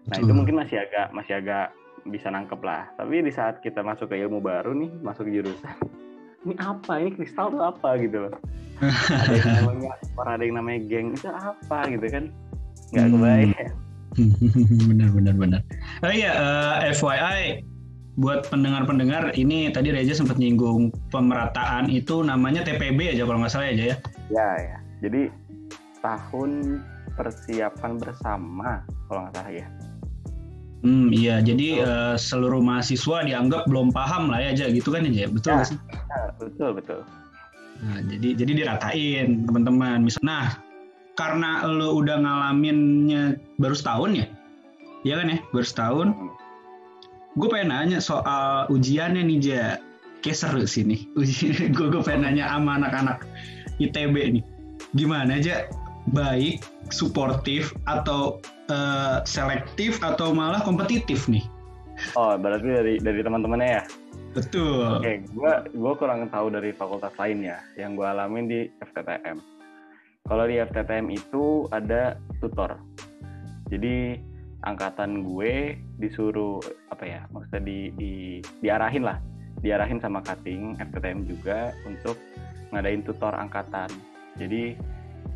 nah 0.05 0.17
Betul. 0.17 0.29
itu 0.29 0.33
mungkin 0.37 0.55
masih 0.61 0.77
agak 0.77 1.09
masih 1.09 1.41
agak 1.41 1.73
bisa 2.07 2.29
nangkep 2.29 2.61
lah. 2.61 2.89
Tapi 2.95 3.21
di 3.21 3.31
saat 3.31 3.61
kita 3.61 3.81
masuk 3.81 4.09
ke 4.09 4.17
ilmu 4.17 4.41
baru 4.41 4.73
nih 4.73 4.89
masuk 5.01 5.29
ke 5.29 5.37
jurusan 5.37 5.75
ini 6.45 6.53
apa? 6.57 6.97
Ini 6.97 7.09
kristal 7.13 7.53
tuh 7.53 7.61
apa 7.61 7.97
gitu 8.01 8.27
loh. 8.27 8.33
Ada 8.81 9.33
yang 9.37 9.49
namanya 9.61 9.91
ada 10.33 10.43
yang 10.43 10.55
namanya 10.57 10.79
geng 10.89 11.07
itu 11.13 11.29
apa 11.29 11.79
gitu 11.89 12.07
kan? 12.09 12.23
Nggak 12.91 13.05
Hmm. 13.05 13.13
kebayang. 13.15 13.73
Benar 14.91 15.09
benar 15.15 15.35
benar. 15.39 15.61
Oh 16.03 16.11
iya 16.11 16.31
eh, 16.83 16.91
FYI 16.91 17.63
buat 18.19 18.43
pendengar-pendengar 18.51 19.31
ini 19.39 19.71
tadi 19.71 19.87
Reza 19.87 20.11
sempat 20.11 20.35
nyinggung 20.35 20.91
pemerataan 21.15 21.87
itu 21.87 22.19
namanya 22.19 22.59
TPB 22.61 23.15
aja 23.15 23.23
kalau 23.23 23.39
nggak 23.39 23.53
salah 23.55 23.71
aja 23.71 23.95
ya? 23.95 23.97
Ya 24.27 24.49
ya. 24.59 24.77
Jadi 24.99 25.31
tahun 26.03 26.81
persiapan 27.15 27.91
bersama 28.01 28.83
kalau 29.07 29.27
nggak 29.27 29.35
salah 29.39 29.53
ya 29.53 29.67
hmm 30.81 31.07
iya 31.13 31.39
jadi 31.39 31.67
Betul. 31.77 31.89
eh, 31.89 32.15
seluruh 32.17 32.61
mahasiswa 32.61 33.17
dianggap 33.23 33.65
belum 33.69 33.89
paham 33.89 34.29
lah 34.29 34.41
ya 34.41 34.49
aja 34.53 34.65
gitu 34.69 34.89
kan 34.89 35.05
aja 35.05 35.29
betul 35.29 35.53
Ya. 35.53 35.63
sih 35.65 35.77
Nah, 36.09 36.29
betul 36.37 36.69
betul 36.75 36.99
Nah, 37.81 37.97
jadi 38.05 38.37
jadi 38.37 38.51
diratain 38.61 39.41
teman-teman. 39.49 40.05
Misal, 40.05 40.21
nah 40.21 40.53
karena 41.17 41.65
lo 41.65 41.97
udah 41.97 42.13
ngalaminnya 42.21 43.41
baru 43.57 43.73
setahun 43.73 44.21
ya, 44.21 44.25
Iya 45.01 45.13
kan 45.17 45.33
ya, 45.33 45.37
baru 45.49 45.65
setahun. 45.65 46.07
Gue 47.41 47.49
pengen 47.49 47.73
nanya 47.73 47.97
soal 47.97 48.69
ujiannya 48.69 49.25
nih 49.25 49.37
Ja. 49.41 49.65
Kayak 50.21 50.37
seru 50.37 50.61
sih 50.69 50.85
nih. 50.85 51.01
Gue 51.73 51.89
gue 51.89 52.01
pengen 52.05 52.21
nanya 52.29 52.53
sama 52.53 52.77
anak-anak 52.77 53.25
ITB 53.81 54.13
nih. 54.37 54.43
Gimana 54.93 55.41
aja? 55.41 55.65
Baik, 56.13 56.61
suportif 56.93 57.73
atau 57.89 58.37
eh, 58.71 59.17
selektif 59.27 59.99
atau 59.99 60.31
malah 60.31 60.63
kompetitif 60.63 61.27
nih? 61.27 61.43
Oh, 62.17 62.33
berarti 62.39 62.65
dari 62.65 62.93
dari 62.97 63.19
teman-temannya 63.21 63.69
ya? 63.77 63.83
Betul. 64.31 65.03
Oke, 65.03 65.21
gua 65.35 65.67
gua 65.75 65.93
kurang 65.99 66.31
tahu 66.31 66.49
dari 66.49 66.71
fakultas 66.71 67.13
lain 67.19 67.43
ya. 67.45 67.59
Yang 67.75 67.91
gua 67.99 68.07
alamin 68.15 68.45
di 68.47 68.59
FTTM. 68.79 69.37
Kalau 70.25 70.45
di 70.47 70.55
FTTM 70.63 71.05
itu 71.11 71.67
ada 71.75 72.15
tutor. 72.39 72.79
Jadi 73.67 74.19
angkatan 74.63 75.25
gue 75.25 75.79
disuruh 75.97 76.61
apa 76.93 77.03
ya? 77.03 77.21
Maksudnya 77.33 77.63
di, 77.65 77.79
di 77.97 78.13
diarahin 78.61 79.03
lah, 79.03 79.17
diarahin 79.65 79.97
sama 79.97 80.21
cutting 80.21 80.77
FTTM 80.77 81.25
juga 81.25 81.73
untuk 81.89 82.15
ngadain 82.71 83.01
tutor 83.03 83.33
angkatan. 83.33 83.89
Jadi 84.37 84.77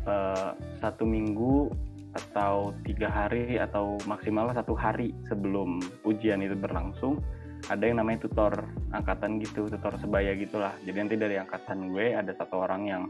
eh, 0.06 0.50
satu 0.80 1.04
minggu 1.04 1.68
atau 2.16 2.72
tiga 2.88 3.12
hari 3.12 3.60
atau 3.60 4.00
maksimalnya 4.08 4.64
satu 4.64 4.72
hari 4.72 5.12
sebelum 5.28 5.78
ujian 6.08 6.40
itu 6.40 6.56
berlangsung 6.56 7.20
ada 7.68 7.84
yang 7.84 8.00
namanya 8.00 8.28
tutor 8.28 8.52
angkatan 8.92 9.42
gitu, 9.42 9.68
tutor 9.68 9.96
sebaya 10.00 10.32
gitulah. 10.36 10.72
Jadi 10.84 10.96
nanti 10.96 11.16
dari 11.16 11.36
angkatan 11.36 11.92
gue 11.92 12.14
ada 12.16 12.32
satu 12.36 12.64
orang 12.64 12.82
yang 12.88 13.04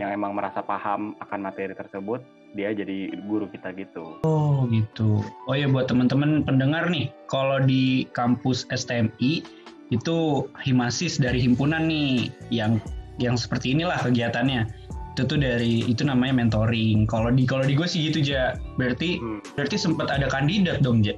yang 0.00 0.08
emang 0.08 0.32
merasa 0.32 0.64
paham 0.64 1.12
akan 1.20 1.40
materi 1.44 1.76
tersebut, 1.76 2.24
dia 2.56 2.72
jadi 2.72 3.12
guru 3.28 3.44
kita 3.52 3.76
gitu. 3.76 4.16
Oh 4.24 4.64
gitu. 4.72 5.20
Oh 5.44 5.52
ya 5.52 5.68
buat 5.68 5.92
teman-teman 5.92 6.40
pendengar 6.48 6.88
nih, 6.88 7.12
kalau 7.28 7.60
di 7.60 8.08
kampus 8.16 8.64
STMI 8.72 9.44
itu 9.92 10.48
himasis 10.64 11.20
dari 11.20 11.44
himpunan 11.44 11.84
nih 11.84 12.32
yang 12.48 12.80
yang 13.20 13.36
seperti 13.36 13.76
inilah 13.76 14.00
kegiatannya. 14.00 14.81
Itu 15.12 15.28
tuh 15.28 15.38
dari 15.40 15.84
itu 15.84 16.02
namanya 16.08 16.40
mentoring. 16.40 17.04
Kalau 17.04 17.28
di 17.28 17.44
kalau 17.44 17.68
di 17.68 17.76
gue 17.76 17.84
sih 17.84 18.08
gitu 18.08 18.24
ja. 18.24 18.56
Berarti 18.80 19.20
Hmm. 19.20 19.40
berarti 19.54 19.76
sempat 19.76 20.08
ada 20.08 20.26
kandidat 20.32 20.80
dong 20.80 21.04
ja. 21.04 21.12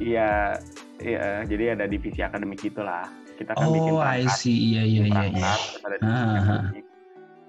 Iya, 0.00 0.56
iya, 1.04 1.44
jadi 1.44 1.76
ada 1.76 1.84
divisi 1.84 2.24
akademik 2.24 2.64
gitulah. 2.64 3.04
Kita 3.36 3.52
kan 3.52 3.68
bikin 3.68 3.92
Oh 3.92 4.00
I 4.00 4.24
perangkat, 4.24 4.40
see. 4.40 4.56
Iya 4.72 4.82
iya 4.88 5.04
iya 5.12 5.24
iya. 5.28 5.52
Ah, 6.00 6.08
ah. 6.08 6.40
akademik. 6.40 6.84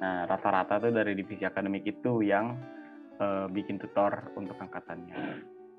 Nah, 0.03 0.17
rata-rata 0.27 0.83
tuh 0.83 0.91
dari 0.91 1.15
divisi 1.15 1.47
akademik 1.47 1.87
itu 1.87 2.19
yang 2.19 2.59
eh, 3.23 3.47
bikin 3.47 3.79
tutor 3.79 4.35
untuk 4.35 4.59
angkatannya. 4.59 5.15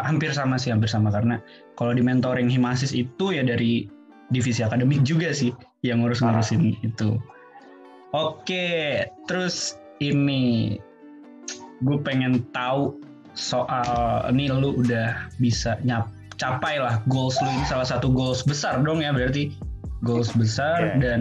Hampir 0.00 0.32
sama 0.32 0.56
sih, 0.56 0.73
hampir 0.73 0.88
sama 0.88 1.12
karena 1.12 1.44
kalau 1.76 1.92
di 1.92 2.00
mentoring 2.00 2.49
himasis 2.49 2.97
itu 2.97 3.37
ya 3.37 3.44
dari 3.44 3.85
divisi 4.32 4.64
akademik 4.64 5.04
juga 5.04 5.28
sih 5.37 5.52
yang 5.85 6.00
ngurus-ngurusin 6.00 6.80
itu. 6.80 7.21
Oke, 8.12 9.09
terus 9.25 9.81
ini. 10.04 10.76
Gue 11.83 11.99
pengen 11.99 12.45
tahu 12.52 13.00
soal 13.33 14.28
ini 14.31 14.52
lu 14.52 14.76
udah 14.76 15.33
bisa 15.40 15.81
nyap 15.83 16.12
capai 16.37 16.76
lah 16.76 17.00
goals 17.09 17.40
lu 17.40 17.49
ini 17.49 17.64
salah 17.64 17.88
satu 17.88 18.12
goals 18.12 18.45
besar 18.45 18.85
dong 18.85 19.00
ya 19.00 19.11
berarti. 19.16 19.57
Goals 20.04 20.31
besar 20.37 20.99
Iya. 20.99 21.00
dan 21.00 21.21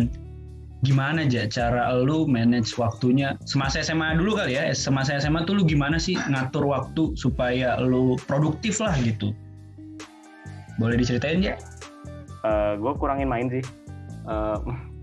gimana 0.83 1.23
aja 1.23 1.47
cara 1.47 1.93
lu 1.95 2.27
manage 2.27 2.75
waktunya? 2.75 3.39
Semasa 3.47 3.79
SMA 3.85 4.17
dulu 4.19 4.35
kali 4.35 4.57
ya 4.57 4.73
semasa 4.75 5.15
SMA 5.17 5.47
tuh 5.47 5.61
lu 5.61 5.63
gimana 5.63 5.95
sih 6.01 6.17
ngatur 6.17 6.65
waktu 6.67 7.15
supaya 7.15 7.79
lu 7.79 8.19
produktif 8.27 8.81
lah 8.83 8.93
gitu? 8.99 9.31
Boleh 10.75 10.97
diceritain 10.99 11.39
ya 11.39 11.55
gue 12.75 12.93
kurangin 12.97 13.29
main 13.29 13.47
sih. 13.47 13.61
Eh, 14.25 14.57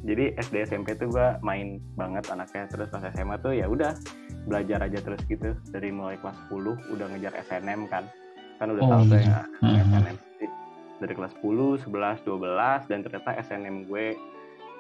jadi 0.07 0.35
SD 0.39 0.71
SMP 0.71 0.95
tuh 0.95 1.11
gue 1.11 1.29
main 1.43 1.83
banget 1.99 2.31
anaknya 2.31 2.71
terus 2.71 2.87
pas 2.91 3.03
SMA 3.11 3.37
tuh 3.43 3.55
ya 3.55 3.67
udah 3.67 3.99
belajar 4.47 4.87
aja 4.87 4.99
terus 5.03 5.21
gitu 5.27 5.55
dari 5.75 5.91
mulai 5.91 6.15
kelas 6.23 6.39
10 6.51 6.95
udah 6.95 7.07
ngejar 7.11 7.33
SNM 7.51 7.81
kan 7.91 8.05
kan 8.59 8.69
udah 8.75 8.83
Oh, 8.83 8.91
tahu 8.95 9.03
tuh 9.11 9.21
ya 9.23 9.43
Mhm. 9.63 9.79
SNM 9.91 10.17
dari 10.99 11.15
kelas 11.15 11.35
10 11.43 11.83
11 11.87 12.19
12 12.27 12.91
dan 12.91 12.99
ternyata 13.07 13.31
SNM 13.43 13.87
gue 13.87 14.15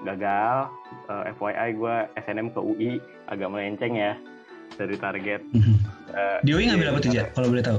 gagal 0.06 0.70
Eh, 1.08 1.32
FYI 1.40 1.68
gue 1.72 1.96
SNM 2.20 2.48
ke 2.52 2.60
UI 2.60 2.92
agak 3.32 3.48
melenceng 3.48 3.96
ya 3.96 4.12
dari 4.76 5.00
target. 5.00 5.40
Uh, 6.12 6.36
di 6.44 6.52
UI 6.52 6.68
ngambil 6.68 6.92
apa 6.92 6.98
tuh, 7.00 7.10
Kalau 7.32 7.48
boleh 7.48 7.64
tahu. 7.64 7.78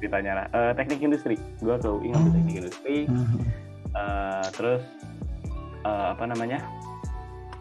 Ceritanya 0.00 0.32
lah. 0.32 0.46
Uh, 0.56 0.72
teknik 0.72 1.04
industri. 1.04 1.36
Gue 1.60 1.76
ke 1.76 1.88
UI 1.92 2.08
ngambil 2.16 2.30
oh. 2.32 2.34
teknik 2.40 2.56
industri. 2.64 2.96
Uh, 3.92 4.46
terus 4.56 4.80
uh, 5.84 6.14
apa 6.16 6.24
namanya? 6.28 6.60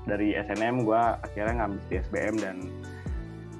Dari 0.05 0.33
SNM 0.33 0.81
gue 0.85 1.01
akhirnya 1.21 1.53
ngambil 1.61 1.81
di 1.89 1.95
SBM 2.01 2.35
dan 2.41 2.57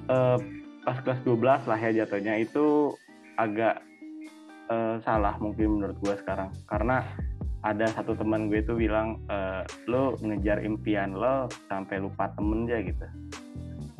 uh, 0.09 0.37
pas 0.81 0.97
kelas 1.05 1.21
12 1.25 1.69
lah 1.69 1.79
ya 1.79 1.91
jatuhnya 2.03 2.41
itu 2.41 2.97
agak 3.37 3.85
uh, 4.73 4.97
salah 5.05 5.37
mungkin 5.37 5.77
menurut 5.77 5.97
gue 6.01 6.15
sekarang 6.25 6.49
karena 6.65 7.05
ada 7.61 7.85
satu 7.93 8.17
teman 8.17 8.49
gue 8.49 8.57
itu 8.65 8.73
bilang 8.73 9.21
e, 9.29 9.61
lo 9.85 10.17
ngejar 10.17 10.65
impian 10.65 11.13
lo 11.13 11.45
sampai 11.69 12.01
lupa 12.01 12.25
temen 12.33 12.65
aja 12.65 12.81
gitu 12.81 13.05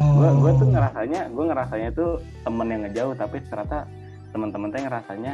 gue 0.02 0.30
oh. 0.30 0.34
gue 0.42 0.52
tuh 0.58 0.68
ngerasanya 0.74 1.30
gue 1.30 1.46
ngerasanya 1.46 1.90
tuh 1.94 2.18
temen 2.42 2.68
yang 2.74 2.82
ngejauh 2.90 3.14
tapi 3.14 3.38
ternyata 3.46 3.86
teman-teman 4.34 4.74
tuh 4.74 4.82
ngerasanya 4.82 5.34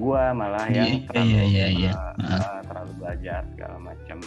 gue 0.00 0.22
malah 0.32 0.66
yang 0.72 0.88
iya, 0.88 1.04
terlalu 1.04 1.28
iya, 1.28 1.44
iya, 1.44 1.66
iya. 1.68 1.92
Uh, 1.92 2.24
uh, 2.24 2.58
terlalu 2.64 2.92
belajar 2.96 3.40
segala 3.52 3.76
macam 3.76 4.18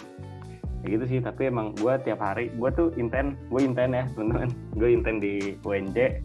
ya 0.83 0.87
gitu 0.99 1.05
sih 1.07 1.19
tapi 1.23 1.47
emang 1.47 1.71
gue 1.79 1.93
tiap 2.03 2.19
hari 2.19 2.51
gue 2.51 2.69
tuh 2.75 2.91
inten 2.99 3.39
gue 3.47 3.61
inten 3.63 3.95
ya 3.95 4.03
teman-teman. 4.11 4.51
Gue 4.75 4.89
inten 4.91 5.17
di 5.23 5.55
UNJ 5.63 6.19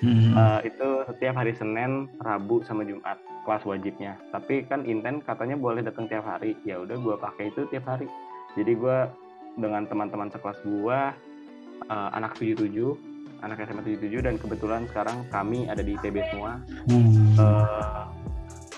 hmm. 0.00 0.32
uh, 0.38 0.60
itu 0.62 0.88
setiap 1.10 1.34
hari 1.42 1.52
Senin 1.58 2.06
Rabu 2.22 2.62
sama 2.62 2.86
Jumat 2.86 3.18
kelas 3.44 3.66
wajibnya. 3.66 4.16
Tapi 4.30 4.64
kan 4.70 4.86
inten 4.86 5.20
katanya 5.20 5.58
boleh 5.58 5.82
datang 5.82 6.06
tiap 6.06 6.24
hari. 6.24 6.56
Ya 6.62 6.80
udah 6.80 6.96
gue 6.96 7.14
pakai 7.18 7.50
itu 7.50 7.66
tiap 7.68 7.90
hari. 7.90 8.06
Jadi 8.54 8.72
gue 8.78 8.98
dengan 9.58 9.86
teman-teman 9.86 10.30
sekelas 10.30 10.62
gue 10.62 10.98
uh, 11.90 12.08
anak 12.14 12.38
77 12.38 12.70
anak 13.44 13.60
SMA 13.68 13.84
77 13.84 14.24
dan 14.24 14.34
kebetulan 14.40 14.88
sekarang 14.88 15.20
kami 15.28 15.68
ada 15.68 15.84
di 15.84 16.00
ITB 16.00 16.16
semua. 16.32 16.56
Hmm. 16.88 17.36
uh, 17.36 18.08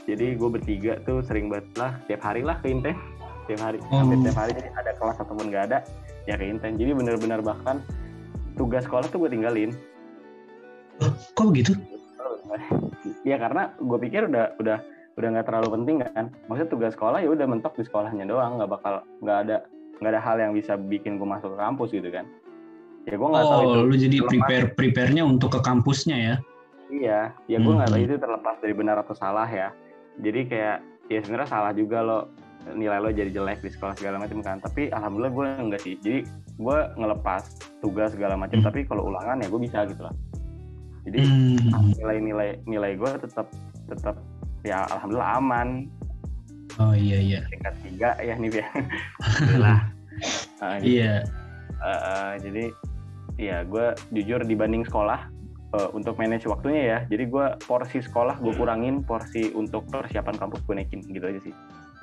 jadi 0.06 0.38
gue 0.38 0.48
bertiga 0.50 1.02
tuh 1.02 1.22
sering 1.22 1.50
banget 1.50 1.66
lah 1.78 1.92
tiap 2.06 2.22
hari 2.22 2.42
lah 2.42 2.58
ke 2.62 2.70
inten 2.70 2.94
tiap 3.46 3.60
hari. 3.62 3.78
Oh. 3.90 4.02
hampir 4.02 4.18
tiap 4.26 4.38
hari 4.38 4.52
jadi 4.54 4.70
ada 4.74 4.92
kelas 4.98 5.16
ataupun 5.22 5.44
gak 5.50 5.64
ada 5.72 5.78
ya 6.26 6.34
ke 6.34 6.44
inten 6.46 6.74
jadi 6.74 6.92
bener-bener 6.92 7.40
bahkan 7.40 7.80
tugas 8.58 8.84
sekolah 8.84 9.06
tuh 9.08 9.22
gue 9.24 9.30
tinggalin. 9.30 9.70
Oh, 11.00 11.12
kok 11.36 11.46
begitu? 11.52 11.72
Ya 13.22 13.38
karena 13.42 13.74
gue 13.78 13.98
pikir 14.02 14.30
udah 14.30 14.54
udah 14.58 14.78
udah 15.18 15.28
nggak 15.34 15.46
terlalu 15.46 15.68
penting 15.78 15.96
kan. 16.02 16.30
Maksudnya 16.46 16.70
tugas 16.70 16.92
sekolah 16.94 17.18
ya 17.22 17.28
udah 17.30 17.46
mentok 17.46 17.74
di 17.74 17.82
sekolahnya 17.82 18.26
doang. 18.26 18.58
Nggak 18.58 18.70
bakal 18.70 18.94
nggak 19.22 19.38
ada 19.46 19.56
nggak 19.98 20.10
ada 20.14 20.22
hal 20.22 20.36
yang 20.38 20.52
bisa 20.54 20.78
bikin 20.78 21.18
gue 21.18 21.26
masuk 21.26 21.54
ke 21.54 21.58
kampus 21.58 21.90
gitu 21.90 22.08
kan. 22.10 22.26
Ya 23.06 23.14
gue 23.18 23.28
nggak 23.28 23.46
oh, 23.46 23.50
tahu 23.50 23.62
itu 23.62 23.80
lu 23.82 23.96
jadi 23.98 24.18
prepare 24.26 24.66
prepare-nya 24.74 25.22
untuk 25.26 25.58
ke 25.58 25.60
kampusnya 25.62 26.16
ya? 26.18 26.36
Iya 26.86 27.20
ya 27.50 27.58
gue 27.58 27.72
nggak 27.74 27.90
hmm. 27.90 27.98
tahu 27.98 28.06
itu 28.06 28.14
terlepas 28.18 28.56
dari 28.62 28.74
benar 28.74 28.96
atau 29.02 29.14
salah 29.14 29.48
ya. 29.50 29.68
Jadi 30.22 30.40
kayak 30.46 30.78
ya 31.10 31.18
sebenarnya 31.22 31.50
salah 31.50 31.72
juga 31.74 31.98
lo 32.02 32.18
nilai 32.74 32.98
lo 32.98 33.14
jadi 33.14 33.30
jelek 33.30 33.62
di 33.62 33.70
sekolah 33.70 33.94
segala 33.94 34.16
macam 34.18 34.42
kan. 34.42 34.58
Tapi 34.58 34.90
alhamdulillah 34.90 35.32
gue 35.32 35.46
enggak 35.70 35.80
sih 35.84 35.94
jadi 36.02 36.26
gue 36.58 36.78
ngelepas 36.98 37.42
tugas 37.84 38.16
segala 38.16 38.34
macam. 38.34 38.58
Hmm. 38.58 38.66
tapi 38.66 38.82
kalau 38.88 39.12
ulangan 39.12 39.42
ya 39.42 39.46
gue 39.46 39.60
bisa 39.62 39.78
gitu 39.86 40.02
lah. 40.02 40.14
Jadi 41.06 41.20
hmm. 41.22 41.94
nilai-nilai 42.02 42.50
nilai 42.66 42.92
gue 42.98 43.10
tetap 43.22 43.46
tetap 43.86 44.16
ya 44.66 44.82
alhamdulillah 44.90 45.30
aman. 45.38 45.68
Oh 46.82 46.92
iya 46.92 47.18
iya. 47.22 47.40
Tingkat 47.46 47.74
tiga 47.86 48.10
ya 48.18 48.34
nih 48.36 48.50
ya. 48.60 48.66
Alhamdulillah. 49.22 49.80
Uh, 50.60 50.78
iya. 50.82 51.14
Uh, 51.80 51.88
uh, 51.88 52.30
jadi 52.40 52.72
ya 53.36 53.62
gue 53.68 53.92
jujur 54.16 54.40
dibanding 54.44 54.84
sekolah 54.84 55.28
uh, 55.76 55.88
untuk 55.92 56.16
manage 56.16 56.48
waktunya 56.48 56.82
ya 56.96 56.98
jadi 57.08 57.24
gue 57.28 57.46
porsi 57.68 58.00
sekolah 58.00 58.40
gue 58.40 58.52
kurangin 58.56 59.04
porsi 59.04 59.52
untuk 59.52 59.84
persiapan 59.92 60.36
kampus 60.40 60.64
gue 60.64 60.74
naikin 60.76 61.04
gitu 61.04 61.26
aja 61.28 61.40
sih 61.44 61.54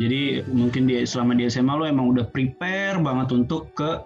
jadi 0.01 0.41
mungkin 0.49 0.89
di 0.89 1.05
selama 1.05 1.37
di 1.37 1.45
SMA 1.49 1.73
lo 1.73 1.85
emang 1.85 2.09
udah 2.17 2.25
prepare 2.33 2.97
banget 2.97 3.29
untuk 3.33 3.69
ke 3.77 4.01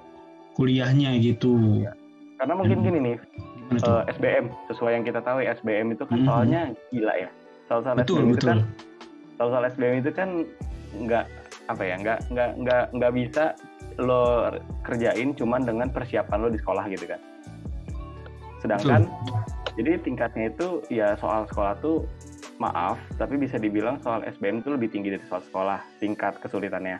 kuliahnya 0.57 1.15
gitu 1.21 1.85
ya. 1.85 1.93
karena 2.41 2.53
mungkin 2.57 2.77
gini 2.83 2.99
nih 2.99 3.17
uh, 3.85 4.03
eh, 4.03 4.13
SBM 4.17 4.45
sesuai 4.71 4.91
yang 4.99 5.03
kita 5.05 5.19
tahu 5.23 5.39
ya 5.43 5.55
SBM 5.59 5.95
itu 5.95 6.03
kan 6.03 6.17
mm 6.17 6.23
-hmm. 6.23 6.29
soalnya 6.29 6.61
gila 6.91 7.13
ya 7.15 7.29
soal-soal 7.69 7.95
SBM 7.95 8.03
betul. 8.03 8.19
itu 8.33 8.45
kan 8.45 8.59
soal-soal 9.37 9.63
SBM 9.69 9.95
itu 10.01 10.11
kan 10.11 10.29
nggak 10.97 11.25
apa 11.67 11.83
ya 11.83 11.95
nggak 11.99 12.19
nggak 12.31 12.51
nggak 12.63 12.83
nggak 12.95 13.13
bisa 13.13 13.45
lo 13.99 14.53
kerjain 14.87 15.35
cuman 15.35 15.67
dengan 15.67 15.87
persiapan 15.91 16.37
lo 16.47 16.49
di 16.49 16.59
sekolah 16.61 16.85
gitu 16.89 17.05
kan 17.11 17.21
sedangkan 18.63 19.01
betul. 19.05 19.35
jadi 19.77 19.91
tingkatnya 20.01 20.45
itu 20.49 20.67
ya 20.89 21.13
soal 21.19 21.45
sekolah 21.51 21.75
tuh 21.83 22.07
maaf 22.57 22.97
tapi 23.17 23.37
bisa 23.37 23.57
dibilang 23.61 24.01
soal 24.01 24.25
SBM 24.25 24.61
itu 24.65 24.69
lebih 24.73 24.89
tinggi 24.89 25.13
dari 25.13 25.23
soal 25.29 25.41
sekolah 25.45 25.79
tingkat 26.01 26.37
kesulitannya. 26.41 26.99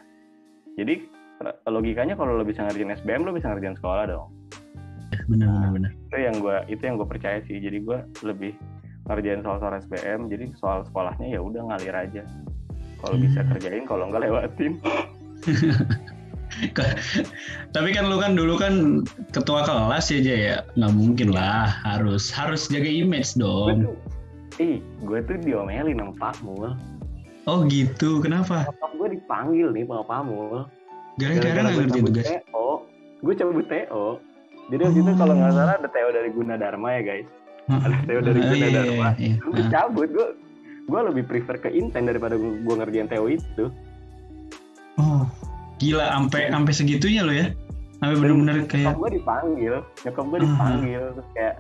Jadi 0.78 1.10
logikanya 1.70 2.18
kalau 2.18 2.38
lo 2.38 2.46
bisa 2.46 2.66
ngerjain 2.66 2.94
SBM 2.98 3.26
lo 3.26 3.34
bisa 3.34 3.50
ngerjain 3.54 3.78
sekolah 3.78 4.06
dong. 4.10 4.30
Benar 5.30 5.50
benar 5.50 5.70
benar. 5.74 5.92
Itu 5.94 6.18
yang 6.18 6.36
gue 6.42 6.58
itu 6.70 6.82
yang 6.82 6.96
gue 6.98 7.08
percaya 7.10 7.40
sih. 7.46 7.58
Jadi 7.58 7.78
gue 7.82 7.98
lebih 8.26 8.54
ngerjain 9.08 9.42
soal-soal 9.42 9.80
SBM 9.82 10.28
jadi 10.30 10.46
soal 10.60 10.84
sekolahnya 10.86 11.28
ya 11.34 11.40
udah 11.42 11.62
ngalir 11.74 11.96
aja. 11.96 12.24
Kalau 13.02 13.16
hmm. 13.18 13.26
bisa 13.30 13.40
kerjain 13.56 13.84
kalau 13.86 14.10
nggak 14.10 14.22
lewatin. 14.26 14.74
Tapi 17.76 17.90
kan 17.94 18.10
lu 18.10 18.18
kan 18.18 18.34
dulu 18.34 18.58
kan 18.58 19.06
ketua 19.30 19.62
kelas 19.62 20.10
ya 20.10 20.20
Jay 20.26 20.40
ya? 20.54 20.58
Nggak 20.74 20.94
mungkin 20.96 21.30
lah 21.30 21.70
harus 21.86 22.34
harus 22.34 22.66
jaga 22.72 22.90
image 22.90 23.38
dong 23.38 23.94
ih 24.58 24.78
gue 25.06 25.20
tuh 25.26 25.38
diomelin 25.42 25.98
sama 25.98 26.14
Pak 26.18 26.36
Mul 26.42 26.74
oh 27.48 27.60
gitu 27.70 28.20
kenapa 28.22 28.68
gue 28.98 29.08
dipanggil 29.14 29.72
nih 29.74 29.84
sama 29.86 30.04
Pak 30.06 30.22
Mul 30.26 30.66
gara-gara 31.18 31.60
nggak 31.66 31.74
ngerjain 31.76 32.06
tugas 32.06 32.26
TO 32.30 32.68
gue 33.26 33.34
cabut 33.34 33.66
TO 33.66 34.08
jadi 34.68 34.82
waktu 34.84 35.00
oh. 35.00 35.04
itu 35.04 35.12
kalau 35.16 35.34
nggak 35.36 35.54
salah 35.56 35.76
ada 35.80 35.90
Teo 35.90 36.10
dari 36.12 36.30
Guna 36.32 36.56
Dharma 36.60 36.90
ya 37.00 37.02
guys. 37.04 37.28
Ada 37.68 37.98
Teo 38.04 38.20
dari 38.20 38.40
Guna 38.40 38.56
iya, 38.56 38.70
Dharma. 38.72 39.08
Iya, 39.16 39.28
iya. 39.32 39.36
Gue 39.40 39.64
cabut, 39.72 40.10
gue 40.12 40.28
gue 40.88 41.02
lebih 41.12 41.24
prefer 41.28 41.56
ke 41.60 41.70
Inten 41.72 42.04
daripada 42.08 42.36
gue 42.40 42.76
ngerjain 42.76 43.08
Teo 43.08 43.26
itu. 43.32 43.66
Oh, 44.98 45.24
gila, 45.80 46.10
sampai 46.12 46.52
sampai 46.52 46.74
segitunya 46.74 47.22
lo 47.24 47.32
ya? 47.32 47.54
Sampai 48.04 48.16
benar-benar 48.20 48.56
kayak. 48.68 48.92
Nyokap 48.92 49.00
gue 49.00 49.12
dipanggil, 49.20 49.76
nyokap 50.04 50.26
gue 50.26 50.40
dipanggil, 50.44 51.02
uh. 51.02 51.14
terus 51.16 51.30
kayak 51.32 51.56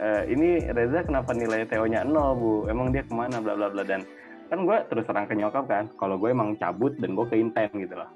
e, 0.00 0.08
ini 0.32 0.64
Reza 0.72 1.04
kenapa 1.04 1.32
nilai 1.32 1.68
Teo-nya 1.68 2.06
nol 2.06 2.36
bu? 2.36 2.52
Emang 2.68 2.92
dia 2.92 3.02
ke 3.04 3.12
mana? 3.12 3.40
Bla 3.42 3.56
bla 3.56 3.68
bla 3.72 3.82
dan 3.84 4.04
kan 4.46 4.62
gue 4.62 4.78
terus 4.92 5.04
terang 5.10 5.26
ke 5.26 5.34
nyokap 5.34 5.66
kan, 5.66 5.90
kalau 5.98 6.14
gue 6.16 6.30
emang 6.30 6.54
cabut 6.56 6.94
dan 7.02 7.18
gue 7.18 7.26
ke 7.26 7.34
Inten 7.34 7.70
gitu 7.74 7.98
loh 7.98 8.06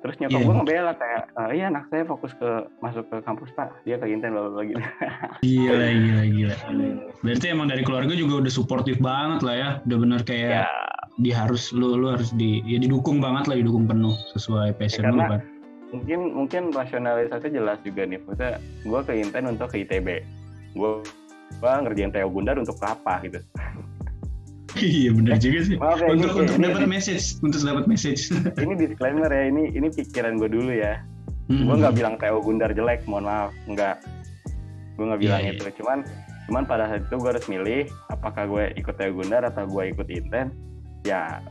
terus 0.00 0.16
nyokap 0.16 0.40
yeah. 0.40 0.48
gue 0.48 0.54
ngebela 0.56 0.92
kayak 0.96 1.22
uh, 1.36 1.50
iya 1.52 1.64
anak 1.68 1.84
saya 1.92 2.08
fokus 2.08 2.32
ke 2.40 2.50
masuk 2.80 3.04
ke 3.12 3.16
kampus 3.20 3.52
pak 3.52 3.68
dia 3.84 4.00
ke 4.00 4.08
Inten 4.08 4.32
bla 4.32 4.48
bla 4.48 4.64
gitu 4.64 4.80
gila 5.44 5.88
gila 5.92 6.24
gila 6.24 6.54
berarti 7.20 7.46
emang 7.52 7.68
dari 7.68 7.82
keluarga 7.84 8.12
juga 8.16 8.40
udah 8.40 8.52
suportif 8.52 8.96
banget 8.96 9.40
lah 9.44 9.54
ya 9.56 9.68
udah 9.84 9.98
bener 10.00 10.20
kayak 10.24 10.64
yeah. 10.64 10.68
di 11.20 11.28
harus 11.28 11.68
lu 11.76 12.00
lu 12.00 12.16
harus 12.16 12.32
di 12.32 12.64
ya 12.64 12.80
didukung 12.80 13.20
banget 13.20 13.52
lah 13.52 13.56
didukung 13.60 13.84
penuh 13.84 14.16
sesuai 14.32 14.72
passion 14.80 15.04
ya, 15.04 15.12
lu 15.12 15.20
kan 15.20 15.40
mungkin 15.92 16.20
mungkin 16.32 16.62
rasionalisasi 16.72 17.52
jelas 17.52 17.76
juga 17.84 18.08
nih 18.08 18.24
maksudnya 18.24 18.56
gue 18.60 19.00
ke 19.04 19.12
Inten 19.20 19.52
untuk 19.52 19.68
ke 19.68 19.84
ITB 19.84 20.24
gue 20.80 20.90
gue 21.58 21.70
ngerjain 21.70 22.12
Teo 22.14 22.28
Gundar 22.30 22.56
untuk 22.56 22.78
apa 22.84 23.20
gitu 23.26 23.42
iya 24.78 25.10
benar 25.10 25.36
juga 25.42 25.66
sih. 25.66 25.76
Maaf 25.76 25.98
ya, 25.98 26.14
untuk 26.14 26.30
ini, 26.30 26.40
untuk 26.46 26.56
dapat 26.62 26.84
message, 26.86 27.24
untuk 27.42 27.60
dapat 27.62 27.84
message. 27.90 28.30
ini 28.64 28.74
disclaimer 28.78 29.26
ya, 29.26 29.50
ini 29.50 29.74
ini 29.74 29.88
pikiran 29.90 30.38
gue 30.38 30.46
dulu 30.46 30.70
ya. 30.70 31.02
Hmm. 31.50 31.66
Gue 31.66 31.76
nggak 31.82 31.94
bilang 31.98 32.14
Theo 32.22 32.38
Gundar 32.38 32.70
jelek, 32.70 33.02
mohon 33.10 33.26
maaf, 33.26 33.50
nggak. 33.66 33.98
Gue 34.94 35.04
nggak 35.10 35.20
bilang 35.20 35.42
yeah, 35.42 35.52
itu. 35.58 35.64
Yeah. 35.66 35.74
Cuman 35.82 35.98
cuman 36.46 36.62
pada 36.66 36.86
saat 36.90 37.06
itu 37.06 37.14
gue 37.18 37.30
harus 37.30 37.46
milih 37.50 37.82
apakah 38.10 38.46
gue 38.46 38.64
ikut 38.78 38.94
Theo 38.94 39.12
Gundar 39.14 39.42
atau 39.42 39.66
gue 39.66 39.90
ikut 39.90 40.06
Inten. 40.06 40.54
Ya 41.02 41.42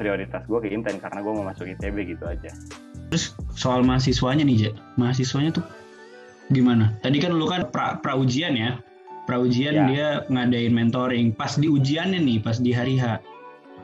prioritas 0.00 0.40
gue 0.48 0.58
ke 0.64 0.72
Inten 0.72 0.96
karena 0.96 1.20
gue 1.20 1.32
mau 1.32 1.44
masuk 1.44 1.68
ITB 1.68 2.16
gitu 2.16 2.24
aja. 2.24 2.48
Terus 3.12 3.36
soal 3.52 3.84
mahasiswanya 3.84 4.48
nih, 4.48 4.56
Jack. 4.68 4.74
Mahasiswanya 4.96 5.60
tuh 5.60 5.64
gimana? 6.48 6.96
Tadi 7.04 7.20
kan 7.20 7.36
lu 7.36 7.44
kan 7.44 7.68
pra, 7.68 8.00
pra 8.00 8.16
ujian 8.16 8.56
ya 8.56 8.80
Praujian 9.32 9.74
ya. 9.74 9.84
dia 9.88 10.08
ngadain 10.28 10.76
mentoring. 10.76 11.32
Pas 11.32 11.56
di 11.56 11.72
ujiannya 11.72 12.20
nih, 12.20 12.38
pas 12.44 12.60
di 12.60 12.68
hari 12.76 13.00
H, 13.00 13.16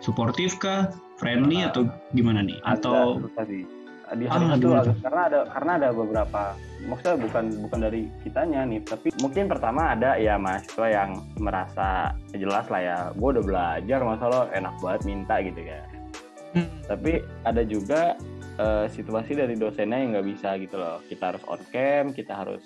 suportif 0.04 0.60
kah, 0.60 0.92
friendly 1.16 1.64
nah, 1.64 1.72
atau 1.72 1.88
gimana 2.12 2.44
nih? 2.44 2.60
Ada, 2.68 2.76
atau 2.76 3.24
tadi 3.32 3.78
di 4.16 4.24
hari 4.24 4.44
ah, 4.48 4.56
itu 4.56 4.68
ada, 4.72 4.92
karena 5.04 5.22
ada 5.28 5.38
karena 5.52 5.72
ada 5.76 5.88
beberapa 5.92 6.42
maksudnya 6.88 7.16
bukan 7.28 7.44
bukan 7.68 7.78
dari 7.84 8.02
kitanya 8.24 8.64
nih 8.64 8.80
tapi 8.80 9.12
mungkin 9.20 9.52
pertama 9.52 9.92
ada 9.92 10.16
ya 10.16 10.40
mahasiswa 10.40 10.86
yang 10.88 11.10
merasa 11.36 12.16
jelas 12.32 12.64
lah 12.72 12.80
ya 12.80 12.98
gue 13.12 13.28
udah 13.36 13.44
belajar 13.44 13.98
masa 14.00 14.24
lo 14.32 14.40
enak 14.56 14.72
banget 14.80 15.02
minta 15.04 15.36
gitu 15.44 15.60
ya 15.60 15.80
hmm. 16.56 16.68
tapi 16.88 17.20
ada 17.44 17.62
juga 17.68 18.16
uh, 18.56 18.88
situasi 18.88 19.36
dari 19.36 19.60
dosennya 19.60 19.98
yang 20.00 20.16
nggak 20.16 20.28
bisa 20.32 20.56
gitu 20.56 20.80
loh 20.80 21.04
kita 21.12 21.34
harus 21.34 21.42
on 21.44 21.60
cam 21.68 22.16
kita 22.16 22.32
harus 22.32 22.64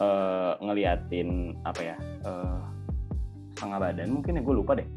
uh, 0.00 0.52
ngeliatin 0.58 1.54
apa 1.62 1.94
ya 1.94 1.96
uh, 2.24 2.60
setengah 3.54 3.78
badan 3.78 4.08
mungkin 4.10 4.40
ya 4.40 4.42
gue 4.42 4.56
lupa 4.56 4.72
deh. 4.80 4.88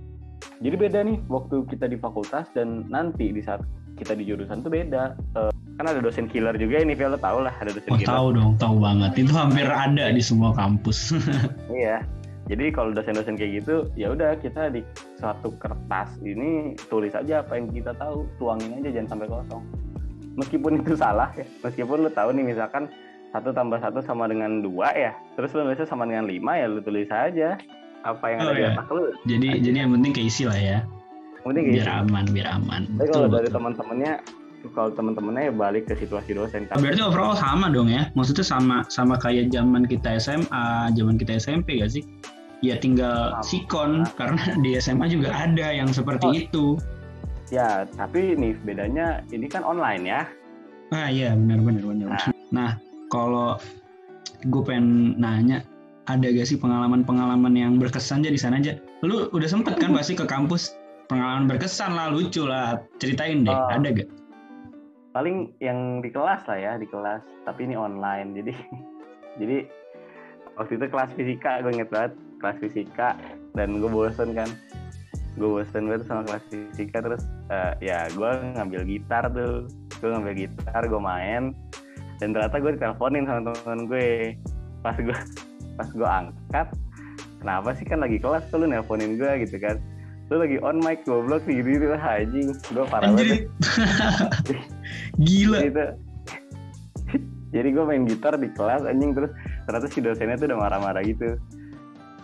Jadi 0.63 0.75
beda 0.79 0.99
nih 1.03 1.19
waktu 1.27 1.67
kita 1.67 1.91
di 1.91 1.99
fakultas 1.99 2.47
dan 2.55 2.87
nanti 2.87 3.31
di 3.35 3.43
saat 3.43 3.63
kita 3.99 4.15
di 4.15 4.23
jurusan 4.23 4.63
tuh 4.63 4.71
beda. 4.71 5.19
Uh, 5.35 5.51
kan 5.75 5.89
ada 5.89 5.99
dosen 5.99 6.29
killer 6.29 6.53
juga 6.55 6.85
ini 6.85 6.93
Via 6.93 7.09
lo 7.09 7.17
tau 7.17 7.41
lah 7.41 7.51
ada 7.57 7.73
dosen 7.73 7.89
oh, 7.91 7.97
killer. 7.99 8.13
tahu 8.13 8.27
dong 8.31 8.51
tahu 8.55 8.75
banget. 8.79 9.11
Itu 9.19 9.33
hampir 9.35 9.67
ada 9.67 10.05
di 10.09 10.23
semua 10.23 10.55
kampus. 10.55 11.11
Iya. 11.73 12.05
Jadi 12.43 12.75
kalau 12.75 12.91
dosen-dosen 12.91 13.39
kayak 13.39 13.63
gitu 13.63 13.87
ya 13.95 14.11
udah 14.11 14.35
kita 14.35 14.67
di 14.67 14.83
suatu 15.15 15.55
kertas 15.63 16.11
ini 16.27 16.75
tulis 16.91 17.15
aja 17.15 17.39
apa 17.39 17.55
yang 17.55 17.71
kita 17.71 17.95
tahu 17.95 18.27
tuangin 18.35 18.83
aja 18.83 18.99
jangan 18.99 19.15
sampai 19.15 19.27
kosong. 19.31 19.63
Meskipun 20.35 20.83
itu 20.83 20.93
salah 20.99 21.31
ya 21.39 21.47
meskipun 21.63 22.03
lu 22.03 22.11
tahu 22.11 22.35
nih 22.35 22.51
misalkan 22.51 22.91
satu 23.33 23.49
tambah 23.49 23.81
satu 23.81 23.99
sama 23.99 24.29
dengan 24.29 24.61
dua 24.61 24.93
ya. 24.93 25.11
Terus 25.33 25.51
lu 25.51 25.65
nulisnya 25.65 25.89
sama 25.89 26.05
dengan 26.05 26.29
lima 26.29 26.53
ya 26.53 26.69
lu 26.69 26.79
tulis 26.79 27.09
aja 27.09 27.57
apa 28.05 28.25
yang 28.29 28.39
Oh, 28.39 28.47
ada 28.47 28.53
di 28.53 28.61
iya. 28.61 28.71
otak 28.77 28.87
lu. 28.93 29.03
Jadi 29.25 29.47
jadi 29.59 29.77
yang 29.83 29.91
penting 29.97 30.11
keisi 30.13 30.43
lah 30.45 30.59
ya. 30.59 30.77
Penting 31.41 31.63
kayak 31.67 31.75
biar 31.81 31.89
aman 32.05 32.25
biar 32.29 32.47
aman. 32.53 32.81
Tapi 32.95 33.09
kalau 33.09 33.27
dari 33.27 33.49
teman-temannya 33.49 34.13
kalau 34.71 34.89
teman-temannya 34.95 35.43
ya 35.49 35.53
balik 35.53 35.83
ke 35.89 35.97
situasi 35.97 36.37
dosen 36.37 36.69
kan. 36.69 36.79
Berarti 36.79 37.01
overall 37.03 37.35
sama 37.35 37.67
dong 37.67 37.89
ya? 37.89 38.07
Maksudnya 38.13 38.45
sama 38.45 38.85
sama 38.87 39.17
kayak 39.17 39.49
zaman 39.49 39.83
kita 39.83 40.15
SMA 40.21 40.93
zaman 40.93 41.17
kita 41.17 41.35
SMP 41.35 41.81
gak 41.81 41.91
sih? 41.91 42.05
Ya 42.63 42.79
tinggal 42.79 43.35
Sama. 43.35 43.43
sikon 43.43 43.91
karena 44.15 44.39
di 44.63 44.79
SMA 44.79 45.11
juga 45.11 45.35
ada 45.35 45.67
yang 45.73 45.91
seperti 45.91 46.27
Oh. 46.27 46.31
itu. 46.31 46.65
Ya 47.51 47.83
tapi 47.91 48.37
nih 48.39 48.55
bedanya 48.63 49.19
ini 49.35 49.51
kan 49.51 49.67
online 49.67 50.03
ya. 50.07 50.21
Ah 50.95 51.11
iya 51.11 51.35
benar 51.35 51.59
benar 51.59 51.83
benar. 51.83 52.07
Nah. 52.07 52.23
nah 52.53 52.71
kalau 53.13 53.61
gue 54.49 54.61
pengen 54.65 55.13
nanya 55.21 55.61
ada 56.09 56.25
gak 56.25 56.49
sih 56.49 56.57
pengalaman-pengalaman 56.57 57.53
yang 57.53 57.77
berkesan? 57.77 58.25
Aja 58.25 58.33
di 58.33 58.41
sana 58.41 58.59
aja. 58.59 58.75
Lu 59.05 59.29
udah 59.29 59.47
sempet 59.47 59.77
kan 59.77 59.93
pasti 59.93 60.17
ke 60.17 60.25
kampus 60.25 60.73
pengalaman 61.07 61.45
berkesan 61.45 61.93
lah 61.93 62.09
lucu 62.09 62.43
lah 62.43 62.81
ceritain 62.97 63.45
deh 63.45 63.53
Oh. 63.53 63.69
ada 63.69 63.93
gak? 63.93 64.09
Paling 65.13 65.53
yang 65.61 66.01
di 66.01 66.09
kelas 66.09 66.41
lah 66.49 66.57
ya 66.57 66.73
di 66.81 66.89
kelas. 66.89 67.21
Tapi 67.45 67.69
ini 67.69 67.77
online 67.77 68.33
jadi 68.33 68.53
jadi 69.39 69.57
waktu 70.57 70.81
itu 70.81 70.85
kelas 70.89 71.11
fisika 71.13 71.61
gue 71.61 71.71
inget 71.71 71.93
banget 71.93 72.17
kelas 72.41 72.57
fisika. 72.59 73.15
Dan 73.53 73.77
gue 73.79 73.87
bosen 73.87 74.33
kan 74.33 74.49
gue 75.37 75.49
bosen 75.49 75.87
banget 75.87 76.03
sama 76.09 76.25
kelas 76.27 76.43
fisika. 76.49 76.99
Terus 76.99 77.23
eh, 77.47 77.73
ya 77.79 78.09
gue 78.11 78.29
ngambil 78.59 78.81
gitar 78.89 79.29
tuh 79.31 79.69
gue 80.01 80.09
ngambil 80.11 80.33
gitar 80.35 80.81
gue 80.83 80.99
main 80.99 81.55
dan 82.23 82.31
ternyata 82.31 82.55
gue 82.63 82.71
diteleponin 82.79 83.27
sama 83.27 83.51
teman 83.51 83.79
gue. 83.91 84.39
Pas 84.79 84.95
gue 84.95 85.11
pas 85.77 85.89
gue 85.91 86.07
angkat 86.07 86.67
kenapa 87.43 87.69
sih? 87.75 87.83
Kan 87.83 87.99
lagi 87.99 88.15
kelas 88.23 88.47
tuh 88.47 88.63
lu 88.63 88.71
nelponin 88.71 89.19
gue 89.19 89.31
gitu 89.43 89.59
kan. 89.59 89.75
Lu 90.31 90.39
lagi 90.39 90.55
on 90.63 90.79
mic 90.79 91.03
goblok 91.03 91.43
sih 91.43 91.59
gitu 91.59 91.83
gitu. 91.83 91.91
Anjing 91.99 92.55
gue 92.55 92.85
parah 92.87 93.11
banget. 93.11 93.51
Gila. 95.27 95.59
Itu 95.67 95.83
jadi 97.53 97.69
gue 97.69 97.83
main 97.85 98.09
gitar 98.09 98.33
di 98.41 98.49
kelas 98.49 98.81
anjing 98.81 99.13
terus 99.13 99.29
ternyata 99.69 99.85
si 99.85 100.01
dosennya 100.01 100.41
tuh 100.41 100.49
udah 100.49 100.57
marah-marah 100.57 101.05
gitu. 101.05 101.37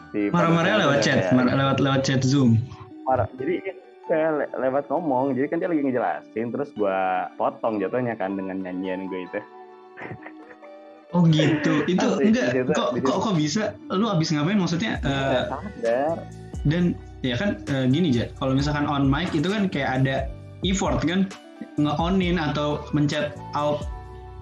Si 0.09 0.33
dosennya 0.33 0.81
lewat 0.89 0.99
chat? 1.05 1.29
kayak 1.29 1.37
mar- 1.37 1.53
lewat 1.53 1.77
lewat 1.77 2.01
chat 2.01 2.21
zoom? 2.25 2.57
Marah. 3.05 3.29
Jadi 3.37 3.61
le- 4.09 4.49
lewat 4.57 4.89
ngomong. 4.89 5.37
Jadi 5.37 5.45
kan 5.53 5.61
dia 5.61 5.69
lagi 5.69 5.85
ngejelasin 5.85 6.47
terus 6.49 6.73
gue 6.73 6.99
potong 7.37 7.77
jatuhnya 7.77 8.17
kan 8.17 8.33
dengan 8.33 8.57
nyanyian 8.65 9.05
gue 9.05 9.21
itu 9.29 9.39
Oh 11.09 11.25
gitu, 11.25 11.73
itu 11.91 12.05
Asli, 12.05 12.29
enggak. 12.29 12.69
kok 12.69 12.93
kok 13.01 13.17
kok 13.17 13.33
bisa? 13.33 13.73
Lu 13.89 14.05
abis 14.05 14.29
ngapain? 14.29 14.57
Maksudnya 14.57 15.01
eh, 15.01 15.09
Nggak 15.09 15.45
sadar 15.49 16.15
dan 16.67 16.83
ya 17.21 17.33
kan 17.33 17.55
eh, 17.65 17.87
gini 17.87 18.11
aja, 18.11 18.29
kalau 18.35 18.53
misalkan 18.53 18.85
on 18.85 19.07
mic 19.07 19.31
itu 19.31 19.47
kan 19.47 19.65
kayak 19.67 20.01
ada 20.01 20.15
effort 20.61 21.01
kan? 21.01 21.25
Nge-onin 21.75 22.37
atau 22.37 22.83
mencet 22.91 23.35
alt 23.51 23.83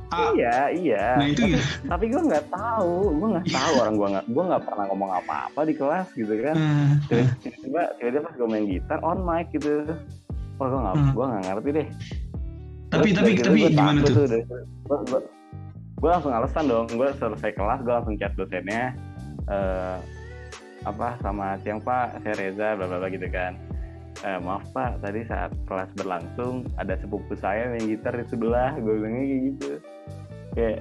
A. 0.08 0.32
iya 0.34 0.72
iya. 0.72 1.06
Nah 1.20 1.28
itu 1.28 1.52
gitu. 1.52 1.60
tapi 1.84 2.08
gue 2.08 2.22
nggak 2.22 2.48
tahu. 2.48 3.12
Gue 3.16 3.28
nggak 3.36 3.48
tahu 3.48 3.74
orang 3.76 3.96
gue 3.96 4.08
nggak 4.08 4.26
gue 4.28 4.44
nggak 4.48 4.64
pernah 4.64 4.84
ngomong 4.88 5.12
apa-apa 5.14 5.60
di 5.64 5.74
kelas 5.76 6.08
gitu 6.16 6.32
kan. 6.40 6.56
Eh, 6.56 6.88
Terus 7.08 7.28
tiba-tiba 7.44 7.82
tiba-tiba 7.96 8.22
pas 8.24 8.34
gue 8.36 8.48
main 8.48 8.66
gitar 8.66 9.00
on 9.04 9.20
mic 9.20 9.52
gitu. 9.52 9.84
Wah 10.58 10.68
gue 10.68 10.80
nggak 10.80 10.96
Hmm. 10.96 11.12
gue 11.12 11.26
nggak 11.28 11.44
ngerti 11.44 11.70
deh. 11.70 11.88
Tapi 12.88 13.08
Terus 13.08 13.18
tapi 13.18 13.30
situ 13.30 13.44
tapi 13.44 13.60
gimana 13.68 14.00
takut 14.00 14.12
tuh? 14.16 14.42
Gua 15.98 16.10
langsung 16.16 16.30
alasan 16.32 16.66
dong 16.66 16.86
gue 16.88 17.10
selesai 17.14 17.52
kelas 17.52 17.80
gue 17.82 17.94
langsung 17.94 18.16
chat 18.16 18.34
dosennya 18.34 18.94
eh 19.48 19.98
apa 20.84 21.18
sama 21.20 21.58
siang 21.62 21.82
pak 21.82 22.22
saya 22.22 22.38
Reza 22.38 22.78
bla 22.78 22.86
bla 22.86 22.98
bla 22.98 23.10
gitu 23.10 23.26
kan 23.28 23.58
eh, 24.22 24.38
maaf 24.38 24.62
pak 24.72 25.02
tadi 25.02 25.26
saat 25.26 25.50
kelas 25.66 25.90
berlangsung 25.94 26.70
ada 26.78 26.96
sepupu 26.96 27.34
saya 27.34 27.68
main 27.68 27.84
gitar 27.84 28.14
di 28.14 28.26
sebelah 28.26 28.78
gue 28.78 28.94
bilangnya 28.94 29.24
kayak 29.24 29.42
gitu 29.44 29.72
kayak 30.54 30.80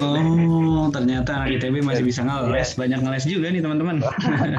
Oh 0.00 0.88
ternyata 0.96 1.44
anak 1.44 1.60
ITB 1.60 1.84
masih 1.84 2.02
bisa 2.02 2.24
ngeles, 2.24 2.72
Iya. 2.72 2.78
banyak 2.82 3.00
ngeles 3.04 3.24
juga 3.28 3.52
nih 3.52 3.62
teman-teman. 3.62 4.00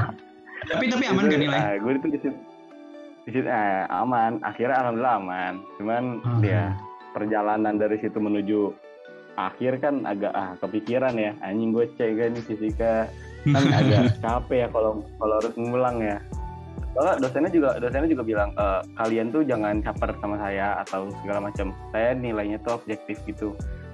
tapi 0.72 0.86
tapi 0.88 1.04
aman 1.10 1.26
kan 1.28 1.40
nilai? 1.42 1.60
Ah, 1.60 1.76
gue 1.76 1.92
itu 1.92 2.08
di 2.08 2.20
situ, 2.22 2.38
di 3.26 3.32
situ 3.34 3.48
eh, 3.50 3.84
aman. 3.90 4.38
Akhirnya 4.46 4.78
alhamdulillah 4.80 5.16
aman. 5.18 5.54
Cuman 5.76 6.04
Ah. 6.24 6.40
dia 6.40 6.62
perjalanan 7.12 7.76
dari 7.76 7.98
situ 8.00 8.16
menuju 8.16 8.70
akhir 9.36 9.84
kan 9.84 10.04
agak 10.08 10.34
ah 10.36 10.56
kepikiran 10.60 11.16
ya. 11.16 11.32
Anjing 11.44 11.72
gue 11.76 11.86
cek 11.96 12.12
kan 12.16 12.30
nih 12.36 12.44
fisika 12.44 12.94
kan 13.46 13.64
agak 13.80 14.02
capek 14.20 14.58
ya 14.66 14.68
kalau 14.72 14.92
kalau 15.20 15.36
harus 15.40 15.56
ngulang 15.56 15.98
ya. 16.02 16.18
Soalnya 16.96 17.16
dosennya 17.28 17.52
juga 17.52 17.70
dosennya 17.76 18.08
juga 18.08 18.24
bilang 18.24 18.50
e, 18.56 18.66
kalian 18.96 19.28
tuh 19.28 19.44
jangan 19.44 19.84
caper 19.84 20.16
sama 20.24 20.40
saya 20.40 20.80
atau 20.88 21.12
segala 21.24 21.52
macam. 21.52 21.76
Saya 21.92 22.16
nilainya 22.16 22.58
tuh 22.64 22.80
objektif 22.80 23.20
gitu. 23.28 23.52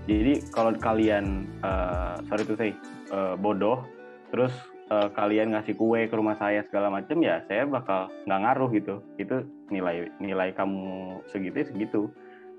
Jadi 0.10 0.41
kalau 0.49 0.73
kalian 0.82 1.45
eh, 1.62 2.13
sorry 2.25 2.43
to 2.45 2.58
say 2.58 2.73
eh, 3.13 3.34
bodoh, 3.38 3.86
terus 4.34 4.54
eh, 4.89 5.10
kalian 5.13 5.54
ngasih 5.54 5.77
kue 5.77 6.10
ke 6.10 6.15
rumah 6.17 6.34
saya 6.41 6.65
segala 6.65 6.89
macam 6.89 7.21
ya 7.21 7.45
saya 7.45 7.69
bakal 7.69 8.10
nggak 8.25 8.41
ngaruh 8.41 8.69
gitu. 8.73 8.95
Itu 9.21 9.45
nilai 9.69 10.10
nilai 10.17 10.58
kamu 10.58 11.21
segitu 11.30 11.56
ya 11.62 11.65
segitu. 11.69 12.01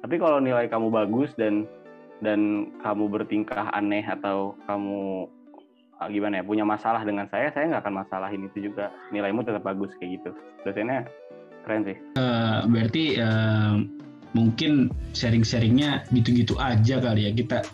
Tapi 0.03 0.18
kalau 0.18 0.38
nilai 0.38 0.66
kamu 0.71 0.90
bagus 0.90 1.35
dan 1.35 1.66
dan 2.23 2.71
kamu 2.81 3.11
bertingkah 3.11 3.69
aneh 3.75 4.07
atau 4.07 4.55
kamu 4.71 5.27
ah, 5.99 6.09
gimana 6.09 6.41
ya 6.41 6.45
punya 6.47 6.63
masalah 6.63 7.03
dengan 7.03 7.27
saya, 7.29 7.51
saya 7.51 7.69
nggak 7.75 7.83
akan 7.83 7.95
masalahin 8.07 8.47
itu 8.47 8.71
juga. 8.71 8.95
Nilaimu 9.11 9.43
tetap 9.43 9.67
bagus 9.67 9.91
kayak 9.99 10.23
gitu. 10.23 10.31
Dosennya 10.63 11.11
keren 11.67 11.83
sih. 11.83 11.99
Eh, 11.99 12.59
berarti 12.71 13.05
eh, 13.19 13.75
mungkin 14.33 14.95
sharing-sharingnya 15.13 16.07
gitu-gitu 16.15 16.55
aja 16.63 17.03
kali 17.03 17.29
ya 17.29 17.33
kita 17.35 17.67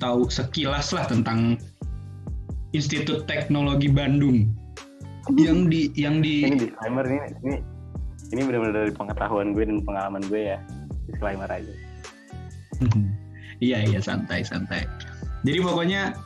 tahu 0.00 0.30
sekilas 0.30 0.94
lah 0.96 1.04
tentang 1.04 1.60
Institut 2.70 3.26
Teknologi 3.26 3.90
Bandung 3.90 4.46
yang 5.34 5.66
di 5.68 5.90
yang 5.98 6.22
di 6.22 6.46
Ini 6.46 6.56
disclaimer 6.56 7.04
ini 7.04 7.18
ini 7.44 7.56
ini 8.30 8.40
benar-benar 8.46 8.86
dari 8.86 8.92
pengetahuan 8.94 9.50
gue 9.52 9.64
dan 9.66 9.78
pengalaman 9.82 10.22
gue 10.30 10.54
ya. 10.54 10.58
Disclaimer 11.10 11.50
aja. 11.50 11.74
Iya 13.60 13.84
iya 13.84 14.00
santai 14.00 14.42
santai 14.42 14.84
jadi 15.44 15.64
pokoknya 15.64 16.16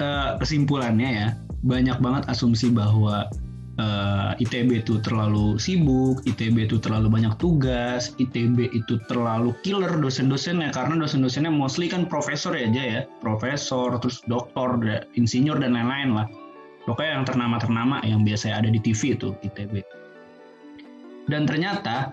eh, 0.00 0.30
kesimpulannya 0.40 1.08
ya 1.08 1.28
banyak 1.62 1.98
banget 2.02 2.24
asumsi 2.28 2.72
bahwa 2.72 3.30
eh, 3.78 4.42
ITB 4.42 4.82
itu 4.84 4.98
terlalu 5.00 5.56
sibuk, 5.56 6.24
ITB 6.26 6.68
itu 6.68 6.76
terlalu 6.82 7.08
banyak 7.08 7.34
tugas, 7.38 8.12
ITB 8.18 8.72
itu 8.74 8.98
terlalu 9.06 9.54
killer 9.62 9.92
dosen-dosennya 10.00 10.74
karena 10.74 10.98
dosen-dosennya 10.98 11.52
mostly 11.52 11.86
kan 11.86 12.08
profesor 12.08 12.52
ya 12.56 12.68
aja 12.68 12.82
ya, 12.82 13.00
profesor, 13.22 13.96
terus 14.02 14.20
doktor, 14.26 14.80
insinyur 15.14 15.60
dan 15.60 15.78
lain-lain 15.78 16.18
lah. 16.18 16.26
Pokoknya 16.82 17.22
yang 17.22 17.26
ternama-ternama 17.26 18.02
yang 18.02 18.26
biasanya 18.26 18.66
ada 18.66 18.68
di 18.74 18.82
TV 18.82 19.14
itu 19.14 19.38
ITB. 19.46 19.86
Dan 21.30 21.46
ternyata 21.46 22.10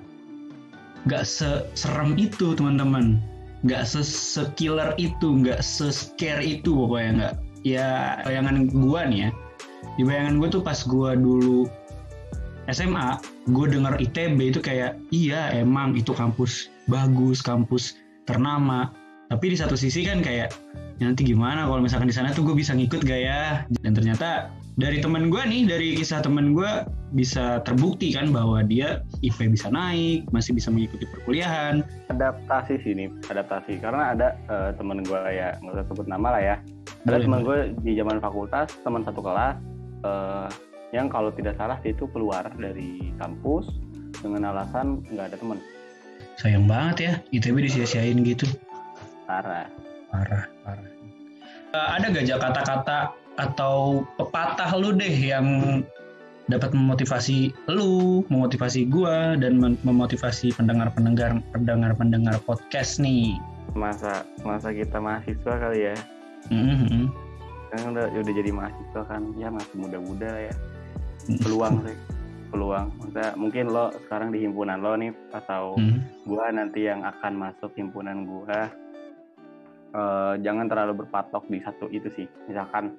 nggak 1.09 1.25
seserem 1.25 2.13
itu 2.21 2.53
teman-teman, 2.53 3.17
nggak 3.63 3.83
se-killer 3.87 4.95
itu, 4.95 5.27
nggak 5.43 5.59
se-scare 5.59 6.43
itu 6.43 6.71
pokoknya 6.71 7.11
nggak. 7.15 7.35
Ya 7.67 8.21
bayangan 8.23 8.71
gua 8.71 9.03
nih 9.03 9.27
ya, 9.27 9.29
di 9.99 10.07
bayangan 10.07 10.39
gue 10.39 10.47
tuh 10.47 10.63
pas 10.63 10.79
gue 10.79 11.11
dulu 11.19 11.67
SMA 12.69 13.19
gue 13.49 13.65
denger 13.67 13.97
ITB 13.97 14.39
itu 14.53 14.59
kayak 14.61 14.95
iya 15.09 15.49
emang 15.57 15.97
itu 15.97 16.13
kampus 16.13 16.69
bagus 16.87 17.41
kampus 17.41 17.97
ternama. 18.29 18.93
Tapi 19.29 19.53
di 19.53 19.57
satu 19.57 19.77
sisi 19.77 20.05
kan 20.05 20.25
kayak 20.25 20.55
ya 20.97 21.05
nanti 21.05 21.21
gimana 21.21 21.69
kalau 21.69 21.81
misalkan 21.83 22.09
di 22.09 22.15
sana 22.15 22.33
tuh 22.33 22.45
gue 22.45 22.55
bisa 22.57 22.73
ngikut 22.73 23.05
gak 23.05 23.21
ya? 23.21 23.41
Dan 23.83 23.93
ternyata 23.93 24.49
dari 24.79 25.03
temen 25.03 25.29
gue 25.29 25.41
nih 25.43 25.69
dari 25.69 25.87
kisah 25.97 26.23
temen 26.23 26.53
gue 26.55 26.71
bisa 27.13 27.59
terbukti 27.65 28.13
kan 28.13 28.29
bahwa 28.29 28.61
dia 28.61 29.01
IP 29.25 29.41
bisa 29.49 29.69
naik 29.69 30.29
masih 30.29 30.53
bisa 30.53 30.69
mengikuti 30.69 31.09
perkuliahan. 31.09 31.81
Adaptasi 32.13 32.81
sih 32.85 32.91
ini 32.93 33.09
adaptasi. 33.29 33.81
Karena 33.81 34.13
ada 34.13 34.37
eh, 34.49 34.71
temen 34.77 35.01
gue 35.01 35.21
ya 35.31 35.57
nggak 35.61 35.73
usah 35.79 35.85
sebut 35.89 36.05
nama 36.05 36.37
lah 36.37 36.41
ya. 36.41 36.55
Ada 37.07 37.25
teman 37.25 37.41
gue 37.41 37.73
di 37.81 37.97
zaman 37.97 38.21
fakultas 38.21 38.69
teman 38.85 39.01
satu 39.01 39.21
kelas 39.21 39.57
eh, 40.05 40.47
yang 40.93 41.07
kalau 41.09 41.29
tidak 41.33 41.57
salah 41.57 41.77
dia 41.81 41.93
itu 41.93 42.09
keluar 42.09 42.49
dari 42.57 43.13
kampus 43.21 43.69
dengan 44.21 44.49
alasan 44.53 45.05
nggak 45.13 45.33
ada 45.33 45.37
teman 45.37 45.59
Sayang 46.39 46.71
banget 46.71 46.97
ya, 47.03 47.13
ITB 47.35 47.67
disia-siain 47.67 48.23
gitu. 48.23 48.47
parah. 49.27 49.67
Parah, 50.07 50.47
parah. 50.63 50.87
Eh, 51.69 51.89
ada 51.99 52.05
gak 52.09 52.25
Jak, 52.25 52.39
kata-kata 52.39 53.13
atau 53.35 54.07
pepatah 54.15 54.71
lu 54.79 54.95
deh 54.95 55.11
yang 55.11 55.79
dapat 56.49 56.73
memotivasi 56.73 57.53
lu, 57.69 58.25
memotivasi 58.27 58.89
gua 58.89 59.37
dan 59.37 59.55
mem- 59.55 59.77
memotivasi 59.85 60.49
pendengar-pendengar 60.57 61.39
pendengar-pendengar 61.53 62.41
podcast 62.43 62.97
nih. 62.97 63.37
masa 63.69 64.25
masa 64.41 64.73
kita 64.73 64.97
mahasiswa 64.97 65.53
kali 65.61 65.93
ya 65.93 65.95
Mhm. 66.49 67.05
kan 67.69 67.93
udah 67.93 68.09
udah 68.09 68.33
jadi 68.33 68.49
mahasiswa 68.49 69.01
kan 69.05 69.29
ya 69.37 69.53
masih 69.53 69.77
muda-muda 69.77 70.25
lah 70.25 70.43
ya 70.49 70.55
peluang 71.37 71.85
sih 71.85 71.93
peluang 72.49 72.89
Maksudnya, 72.97 73.29
mungkin 73.37 73.69
lo 73.69 73.93
sekarang 74.09 74.33
di 74.33 74.41
himpunan 74.41 74.81
lo 74.81 74.97
nih 74.97 75.13
atau 75.29 75.77
Mhm. 75.77 76.01
gua 76.25 76.49
nanti 76.49 76.89
yang 76.89 77.05
akan 77.05 77.33
masuk 77.37 77.69
himpunan 77.77 78.25
gua 78.25 78.73
eh, 79.89 80.33
jangan 80.41 80.65
terlalu 80.65 81.05
berpatok 81.05 81.45
di 81.45 81.61
satu 81.61 81.85
itu 81.89 82.09
sih 82.17 82.25
misalkan 82.49 82.97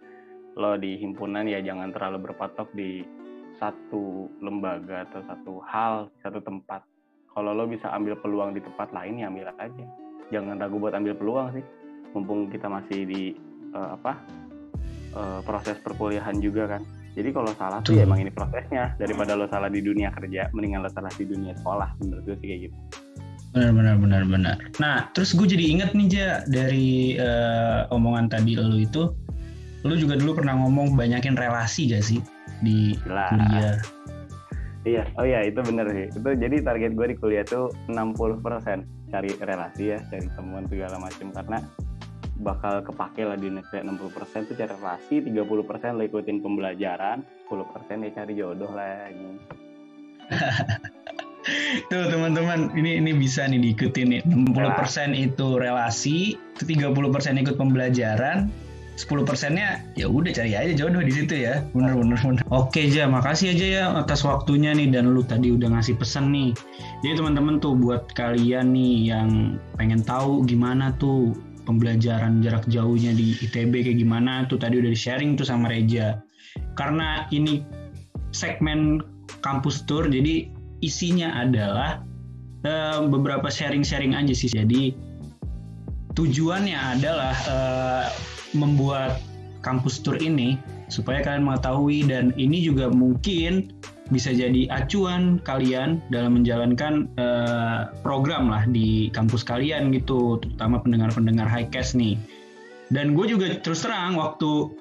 lo 0.55 0.79
di 0.79 0.99
himpunan 0.99 1.47
ya 1.47 1.59
jangan 1.59 1.91
terlalu 1.91 2.31
berpatok 2.31 2.71
di 2.75 3.03
satu 3.61 4.33
lembaga 4.41 5.05
atau 5.07 5.21
satu 5.29 5.53
hal 5.69 6.09
satu 6.25 6.41
tempat. 6.41 6.81
Kalau 7.31 7.55
lo 7.55 7.69
bisa 7.69 7.93
ambil 7.95 8.19
peluang 8.19 8.57
di 8.57 8.65
tempat 8.65 8.91
lain 8.91 9.23
ya 9.23 9.31
ambil 9.31 9.53
aja. 9.61 9.85
Jangan 10.35 10.59
ragu 10.59 10.81
buat 10.81 10.97
ambil 10.97 11.15
peluang 11.15 11.55
sih. 11.55 11.65
Mumpung 12.17 12.51
kita 12.51 12.67
masih 12.67 13.07
di 13.07 13.23
eh, 13.77 13.91
apa 13.95 14.19
eh, 15.15 15.41
proses 15.45 15.79
perkuliahan 15.85 16.41
juga 16.43 16.75
kan. 16.75 16.83
Jadi 17.15 17.29
kalau 17.35 17.51
salah 17.59 17.83
tuh 17.85 18.01
ya 18.01 18.09
emang 18.09 18.25
ini 18.25 18.33
prosesnya. 18.33 18.97
Daripada 18.99 19.37
lo 19.37 19.47
salah 19.47 19.71
di 19.71 19.85
dunia 19.85 20.11
kerja 20.11 20.51
mendingan 20.57 20.83
lo 20.83 20.91
salah 20.91 21.13
di 21.15 21.29
dunia 21.29 21.55
sekolah. 21.61 22.01
Menurut 22.03 22.23
gue 22.27 22.37
sih 22.43 22.49
kayak 22.49 22.61
gitu. 22.67 22.77
Benar, 23.51 23.75
benar, 23.75 23.95
benar, 23.99 24.23
benar. 24.31 24.57
Nah, 24.79 25.11
terus 25.11 25.35
gue 25.35 25.43
jadi 25.43 25.75
inget 25.75 25.91
nih 25.91 26.07
Ja 26.07 26.29
dari 26.47 27.19
eh, 27.19 27.83
omongan 27.91 28.31
tadi 28.31 28.55
lu 28.55 28.79
itu, 28.79 29.11
lu 29.83 29.95
juga 29.99 30.15
dulu 30.15 30.39
pernah 30.39 30.55
ngomong 30.55 30.95
banyakin 30.95 31.35
relasi 31.35 31.91
gak 31.91 32.07
sih 32.07 32.23
di 32.61 32.97
Jelas. 33.05 33.31
kuliah? 33.33 33.77
Iya, 34.81 35.05
oh 35.21 35.29
iya 35.29 35.45
itu 35.45 35.61
bener 35.61 35.87
sih. 35.93 36.07
Itu 36.09 36.29
jadi 36.33 36.57
target 36.65 36.97
gue 36.97 37.07
di 37.13 37.17
kuliah 37.21 37.45
tuh 37.45 37.69
60% 37.93 38.41
cari 39.13 39.31
relasi 39.37 39.93
ya, 39.93 39.99
cari 40.09 40.25
temuan 40.33 40.65
segala 40.73 40.97
macam 40.97 41.29
karena 41.37 41.59
bakal 42.41 42.81
kepake 42.81 43.29
lah 43.29 43.37
di 43.37 43.53
negeri 43.53 43.85
60% 43.85 44.49
tuh 44.49 44.57
cari 44.57 44.73
relasi, 44.73 45.21
30% 45.21 46.01
lo 46.01 46.03
ikutin 46.09 46.41
pembelajaran, 46.41 47.21
10% 47.53 48.07
ya 48.09 48.11
cari 48.17 48.33
jodoh 48.33 48.73
lah. 48.73 49.13
Gitu. 49.13 49.37
Tuh 51.91 52.05
teman-teman, 52.13 52.69
ini 52.77 53.01
ini 53.01 53.17
bisa 53.17 53.49
nih 53.49 53.73
diikutin 53.73 54.07
nih. 54.13 54.21
60% 54.29 55.17
itu 55.17 55.57
relasi, 55.57 56.37
30% 56.61 57.41
ikut 57.41 57.57
pembelajaran, 57.57 58.53
10 59.01 59.25
persennya 59.25 59.81
ya 59.97 60.05
udah 60.13 60.29
cari 60.29 60.53
aja 60.53 60.73
jodoh 60.77 61.01
di 61.01 61.09
situ 61.09 61.49
ya. 61.49 61.65
Bener 61.73 61.97
bener 61.97 62.21
bener. 62.21 62.45
Oke 62.53 62.85
Ja, 62.93 63.09
makasih 63.09 63.57
aja 63.57 63.67
ya 63.67 63.85
atas 63.97 64.21
waktunya 64.29 64.77
nih 64.77 64.93
dan 64.93 65.17
lu 65.17 65.25
tadi 65.25 65.57
udah 65.57 65.73
ngasih 65.73 65.97
pesan 65.97 66.29
nih. 66.29 66.53
Jadi 67.01 67.17
teman-teman 67.17 67.57
tuh 67.65 67.73
buat 67.73 68.13
kalian 68.13 68.77
nih 68.77 69.09
yang 69.09 69.57
pengen 69.81 70.05
tahu 70.05 70.45
gimana 70.45 70.93
tuh 71.01 71.33
pembelajaran 71.65 72.45
jarak 72.45 72.67
jauhnya 72.69 73.17
di 73.17 73.39
ITB 73.41 73.89
kayak 73.89 73.99
gimana 74.03 74.45
tuh 74.51 74.61
tadi 74.61 74.77
udah 74.77 74.91
di 74.93 74.99
sharing 74.99 75.41
tuh 75.41 75.49
sama 75.49 75.73
Reja. 75.73 76.21
Karena 76.77 77.25
ini 77.33 77.65
segmen 78.37 79.01
kampus 79.41 79.87
tour 79.89 80.05
jadi 80.11 80.51
isinya 80.85 81.41
adalah 81.41 82.05
eh, 82.69 83.01
beberapa 83.09 83.49
sharing-sharing 83.49 84.13
aja 84.13 84.35
sih. 84.37 84.51
Jadi 84.51 84.93
tujuannya 86.19 86.77
adalah 86.77 87.35
eh, 87.49 88.07
membuat 88.57 89.21
kampus 89.61 90.01
tour 90.01 90.17
ini 90.17 90.57
supaya 90.91 91.23
kalian 91.23 91.47
mengetahui 91.47 92.09
dan 92.11 92.35
ini 92.35 92.65
juga 92.65 92.91
mungkin 92.91 93.71
bisa 94.11 94.35
jadi 94.35 94.67
acuan 94.75 95.39
kalian 95.47 96.03
dalam 96.11 96.43
menjalankan 96.43 97.07
eh, 97.15 97.87
program 98.03 98.51
lah 98.51 98.67
di 98.67 99.09
kampus 99.15 99.47
kalian 99.47 99.95
gitu, 99.95 100.43
terutama 100.43 100.83
pendengar-pendengar 100.83 101.47
highcast 101.47 101.95
nih. 101.95 102.19
Dan 102.91 103.15
gue 103.15 103.31
juga 103.31 103.55
terus 103.63 103.87
terang 103.87 104.19
waktu 104.19 104.75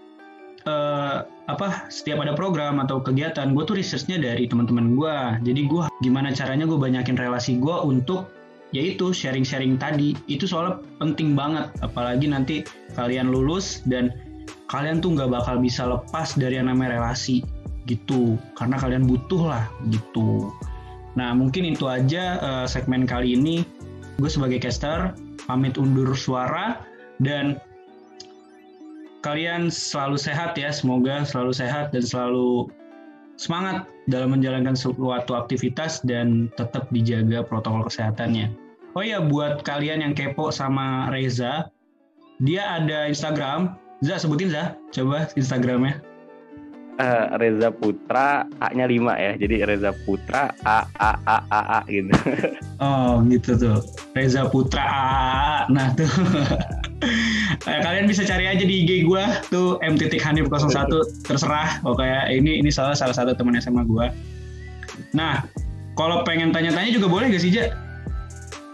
eh, 0.66 1.18
apa 1.46 1.90
setiap 1.94 2.26
ada 2.26 2.34
program 2.34 2.82
atau 2.82 3.06
kegiatan 3.06 3.54
gue 3.54 3.64
tuh 3.70 3.78
researchnya 3.78 4.18
dari 4.18 4.50
teman-teman 4.50 4.98
gue. 4.98 5.18
Jadi 5.46 5.62
gue 5.70 5.84
gimana 6.02 6.34
caranya 6.34 6.66
gue 6.66 6.80
banyakin 6.82 7.14
relasi 7.14 7.62
gue 7.62 7.78
untuk 7.86 8.34
yaitu 8.72 9.12
sharing-sharing 9.12 9.78
tadi. 9.78 10.14
Itu 10.30 10.46
soalnya 10.46 10.82
penting 11.02 11.34
banget. 11.34 11.72
Apalagi 11.82 12.30
nanti 12.30 12.56
kalian 12.94 13.34
lulus 13.34 13.82
dan 13.90 14.14
kalian 14.70 15.02
tuh 15.02 15.18
nggak 15.18 15.30
bakal 15.34 15.58
bisa 15.58 15.86
lepas 15.90 16.38
dari 16.38 16.62
yang 16.62 16.70
namanya 16.70 17.02
relasi 17.02 17.42
gitu. 17.90 18.38
Karena 18.54 18.78
kalian 18.78 19.10
butuh 19.10 19.50
lah 19.50 19.66
gitu. 19.90 20.54
Nah 21.18 21.34
mungkin 21.34 21.66
itu 21.66 21.90
aja 21.90 22.38
eh, 22.40 22.66
segmen 22.70 23.10
kali 23.10 23.34
ini. 23.34 23.66
Gue 24.20 24.30
sebagai 24.30 24.60
caster 24.60 25.16
pamit 25.48 25.80
undur 25.80 26.12
suara 26.12 26.84
dan 27.24 27.58
kalian 29.26 29.72
selalu 29.74 30.20
sehat 30.20 30.60
ya. 30.60 30.70
Semoga 30.70 31.26
selalu 31.26 31.54
sehat 31.56 31.96
dan 31.96 32.04
selalu 32.04 32.70
semangat 33.40 33.88
dalam 34.10 34.34
menjalankan 34.34 34.74
suatu 34.74 35.38
aktivitas 35.38 36.02
dan 36.02 36.50
tetap 36.58 36.90
dijaga 36.90 37.46
protokol 37.46 37.86
kesehatannya. 37.86 38.50
Oh 38.98 39.06
ya 39.06 39.22
buat 39.22 39.62
kalian 39.62 40.02
yang 40.02 40.14
kepo 40.18 40.50
sama 40.50 41.14
Reza, 41.14 41.70
dia 42.42 42.82
ada 42.82 43.06
Instagram. 43.06 43.78
Za 44.00 44.16
sebutin 44.18 44.50
Za, 44.50 44.80
coba 44.96 45.30
Instagramnya. 45.36 46.02
Eh, 47.00 47.26
Reza 47.40 47.72
Putra 47.72 48.44
A-nya 48.60 48.84
5 48.84 49.16
ya. 49.16 49.32
Jadi 49.40 49.56
Reza 49.64 49.96
Putra 50.04 50.52
A 50.68 50.84
A 51.00 51.12
A 51.24 51.38
A 51.48 51.62
A 51.78 51.82
gitu. 51.88 52.12
Oh 52.84 53.20
gitu 53.28 53.60
tuh, 53.60 53.80
Reza 54.16 54.48
Putra. 54.48 54.84
AA. 54.84 55.68
Nah 55.72 55.92
tuh, 55.96 56.08
kalian 57.64 58.06
bisa 58.06 58.28
cari 58.28 58.46
aja 58.48 58.64
di 58.64 58.84
IG 58.84 59.08
gue 59.08 59.24
tuh 59.48 59.80
M 59.80 59.96
titik 59.96 60.20
Hanif 60.20 60.52
01 60.52 61.28
terserah. 61.28 61.80
Pokoknya 61.84 62.28
ini 62.32 62.60
ini 62.60 62.70
salah 62.70 62.96
salah 62.96 63.16
satu 63.16 63.36
teman 63.36 63.56
SMA 63.60 63.88
gue. 63.88 64.08
Nah 65.16 65.44
kalau 65.96 66.24
pengen 66.24 66.52
tanya-tanya 66.56 66.92
juga 66.96 67.08
boleh 67.12 67.32
gak 67.32 67.44
sih 67.44 67.52
Ja? 67.52 67.68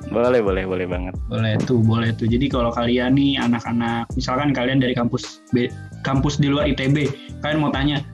boleh, 0.05 0.37
boleh, 0.37 0.69
boleh 0.69 0.85
banget. 0.85 1.17
Boleh 1.25 1.57
tuh, 1.65 1.81
boleh 1.81 2.13
tuh. 2.13 2.29
Jadi 2.29 2.45
kalau 2.45 2.69
kalian 2.69 3.17
nih 3.17 3.41
anak-anak, 3.41 4.05
misalkan 4.13 4.53
kalian 4.53 4.77
dari 4.77 4.93
kampus 4.93 5.41
B, 5.49 5.65
kampus 6.05 6.37
di 6.37 6.53
luar 6.53 6.69
ITB, 6.69 7.09
kalian 7.41 7.57
mau 7.57 7.73
tanya 7.73 8.05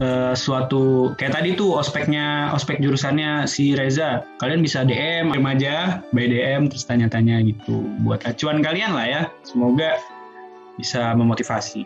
eh, 0.00 0.34
suatu 0.34 1.12
kayak 1.14 1.36
tadi 1.36 1.54
tuh 1.54 1.76
ospeknya, 1.76 2.50
ospek 2.56 2.80
jurusannya 2.80 3.44
si 3.44 3.76
Reza, 3.76 4.24
kalian 4.40 4.64
bisa 4.64 4.82
DM, 4.82 5.30
kirim 5.30 5.46
aja 5.46 6.00
by 6.10 6.26
DM 6.26 6.72
terus 6.72 6.88
tanya-tanya 6.88 7.44
gitu. 7.44 7.84
Buat 8.02 8.24
acuan 8.24 8.64
kalian 8.64 8.96
lah 8.96 9.06
ya. 9.06 9.22
Semoga 9.44 10.00
bisa 10.80 11.12
memotivasi. 11.12 11.84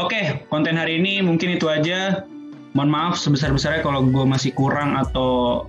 Oke, 0.00 0.46
konten 0.48 0.78
hari 0.78 1.02
ini 1.02 1.20
mungkin 1.20 1.58
itu 1.58 1.66
aja. 1.68 2.24
Mohon 2.72 2.90
maaf 2.92 3.14
sebesar-besarnya 3.16 3.80
kalau 3.80 4.04
gue 4.04 4.24
masih 4.24 4.52
kurang 4.52 5.00
atau 5.00 5.64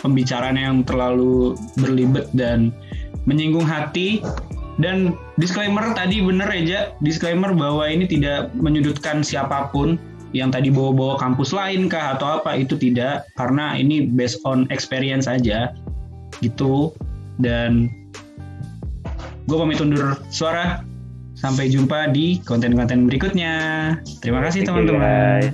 pembicaraan 0.00 0.56
yang 0.56 0.84
terlalu 0.84 1.56
berlibet 1.76 2.28
dan 2.32 2.72
menyinggung 3.28 3.64
hati 3.64 4.24
dan 4.80 5.16
disclaimer 5.40 5.84
tadi 5.96 6.20
bener 6.20 6.48
Reja 6.48 6.92
disclaimer 7.00 7.52
bahwa 7.56 7.88
ini 7.88 8.04
tidak 8.04 8.52
menyudutkan 8.56 9.24
siapa 9.24 9.72
pun 9.72 9.96
yang 10.36 10.52
tadi 10.52 10.68
bawa-bawa 10.68 11.16
kampus 11.16 11.56
lain 11.56 11.88
kah 11.88 12.14
atau 12.20 12.40
apa 12.40 12.60
itu 12.60 12.76
tidak. 12.76 13.24
Karena 13.40 13.72
ini 13.74 14.04
based 14.04 14.44
on 14.44 14.68
experience 14.68 15.24
aja 15.24 15.72
gitu. 16.44 16.92
Dan 17.40 17.88
gue 19.48 19.56
pamit 19.56 19.80
undur 19.80 20.20
suara. 20.28 20.84
Sampai 21.36 21.68
jumpa 21.68 22.16
di 22.16 22.40
konten-konten 22.40 23.12
berikutnya. 23.12 23.54
Terima 24.24 24.40
kasih 24.40 24.64
teman-teman 24.64 25.52